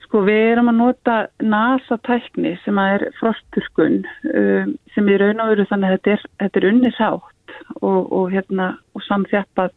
[0.07, 5.55] Sko við erum að nota NASA tækni sem er frosturkun um, sem er raun og
[5.55, 7.34] veru þannig að þetta er, þetta er unnisátt
[7.80, 9.72] og, og, hérna, og samþjappað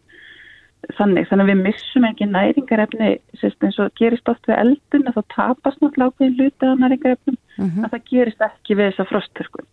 [0.97, 1.28] þannig.
[1.30, 5.82] Þannig að við missum ekki næringarefni eins og gerist oft við eldun að þá tapast
[5.82, 7.86] náttúrulega ákveðin luti af næringarefnum mm -hmm.
[7.86, 9.69] að það gerist ekki við þessa frosturkun.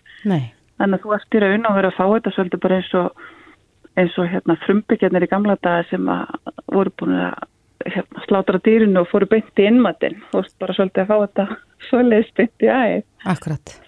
[0.78, 3.24] Þannig að þú ert í raun og verið að fá þetta svolítið bara eins og,
[3.96, 6.10] eins og hérna, frumbyggjarnir í gamla daga sem
[6.66, 7.34] voru búin að
[7.84, 10.18] hérna, slátra dýrinu og fóru beint í innmatinn.
[10.34, 11.48] Ert bara svolítið að fá þetta
[11.88, 13.02] svolítið beint í æð.
[13.24, 13.83] Akkurat.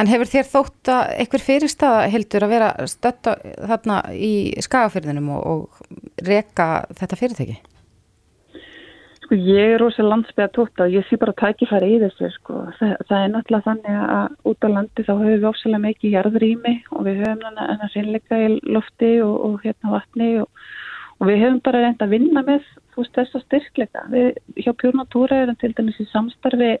[0.00, 3.34] En hefur þér þótt að einhver fyrirstaða heldur að vera stötta
[3.68, 4.32] þarna í
[4.64, 7.56] skagafyrðinum og, og reka þetta fyrirtæki?
[9.20, 12.62] Sko ég er rosalega landsbyggja tótt og ég sé bara tækifæri í þessu sko.
[12.78, 16.76] Það, það er náttúrulega þannig að út á landi þá höfum við ósala mikið jarðrými
[16.96, 20.64] og við höfum þannig sinnleika í lofti og, og hérna vatni og,
[21.20, 22.64] og við höfum bara reynd að vinna með
[22.96, 24.06] veist, þessa styrkleika.
[24.16, 24.32] Við
[24.64, 26.78] hjá Pjórnatúra erum til dæmis í samstarfi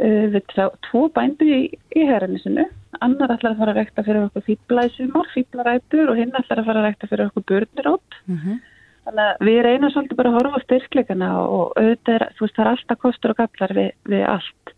[0.00, 0.42] við
[0.88, 1.62] tvo bændur í,
[1.96, 2.66] í herrinisinu
[3.04, 6.82] annar ætlar að fara að rekta fyrir okkur fýblaðsumar, fýblarætur og hinn ætlar að fara
[6.82, 8.58] að rekta fyrir okkur börnirótt mm -hmm.
[9.06, 12.56] þannig að við reynum svolítið bara að horfa á styrkleikana og auðvitað er, þú veist,
[12.56, 14.74] það er alltaf kostur og gaflar við, við allt.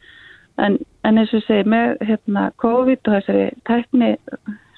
[0.58, 4.16] En, en eins og segi, með hérna COVID og þessari tækni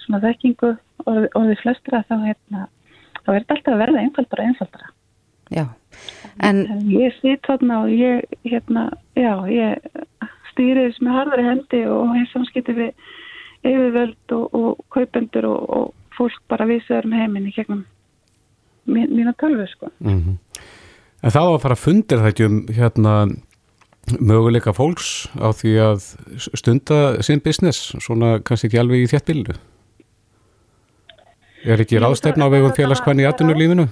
[0.05, 0.77] svona þekkingu
[1.07, 2.69] og, og við flestra þá hérna,
[3.25, 4.89] þá er þetta alltaf að verða einfaldara einfaldara.
[5.51, 5.67] Já,
[6.41, 9.83] en, en ég sýt þarna og ég hérna, já, ég
[10.55, 12.93] stýriðis með harðari hendi og hef samskipti við
[13.65, 17.85] yfirvöld og, og kaupendur og, og fólk bara visaður með heiminni gegnum
[18.87, 19.91] mín, mína tölvu sko.
[19.99, 20.63] Mm -hmm.
[21.25, 23.15] En þá að fara að fundir þetta um hérna
[24.21, 26.03] möguleika fólks á því að
[26.37, 29.57] stunda sinn business, svona kannski ekki alveg í þétt bildu?
[31.65, 33.89] Er ekki ráðstefna á vegum félagskvæni í aðtunurlífinu?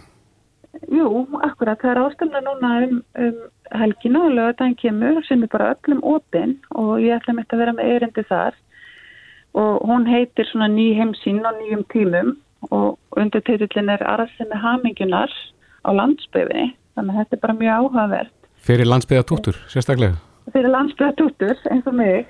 [0.92, 1.24] Jú,
[1.62, 3.36] akkurat, það er ástæmna núna um, um
[3.78, 7.74] helgina og lögadaginn kemur sem er bara öllum opinn og ég ætla mitt að vera
[7.76, 8.56] með erindi þar.
[9.54, 12.36] Og hún heitir svona ný heimsín á nýjum tímum
[12.70, 15.30] og undir teitillin er arðsemi hamingunar
[15.86, 18.34] á landsbyðinni þannig að þetta er bara mjög áhugavert.
[18.62, 20.18] Fyrir landsbyðatúttur, sérstaklega?
[20.52, 22.26] Fyrir landsbyðatúttur eins og mig.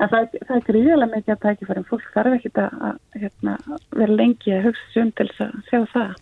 [0.00, 1.86] En það, það er gríðilega mikið að tækifærum.
[1.86, 3.54] Fólk þarf ekki að, hérna,
[3.94, 6.16] vera lengi að hugsa um til að sjá það.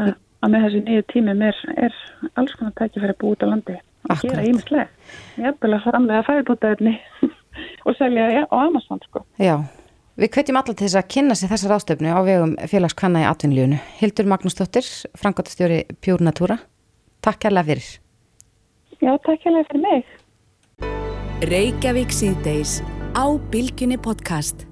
[0.00, 1.98] Að, að með þessi nýju tímum er, er
[2.40, 4.30] alls konar tækifæri búið út á landi að Akkurat.
[4.30, 4.86] gera ímislega
[5.36, 6.94] ég er að framlega fæðbútaðurni
[7.86, 9.56] og selja ja, á Amazon sko Já,
[10.20, 13.80] við hvetjum alla til þess að kynna sér þessar ástöfnu á vegum félagskvanna í atvinnlífunu.
[14.00, 14.88] Hildur Magnúsdóttir,
[15.18, 16.60] Frankóttastjóri Pure Natura.
[17.24, 17.90] Takk kærlega fyrir.
[19.00, 20.18] Já, takk hérlega fyrir mig
[21.50, 22.80] Reykjavík síðdeis
[23.16, 24.69] á Bilginni podcast.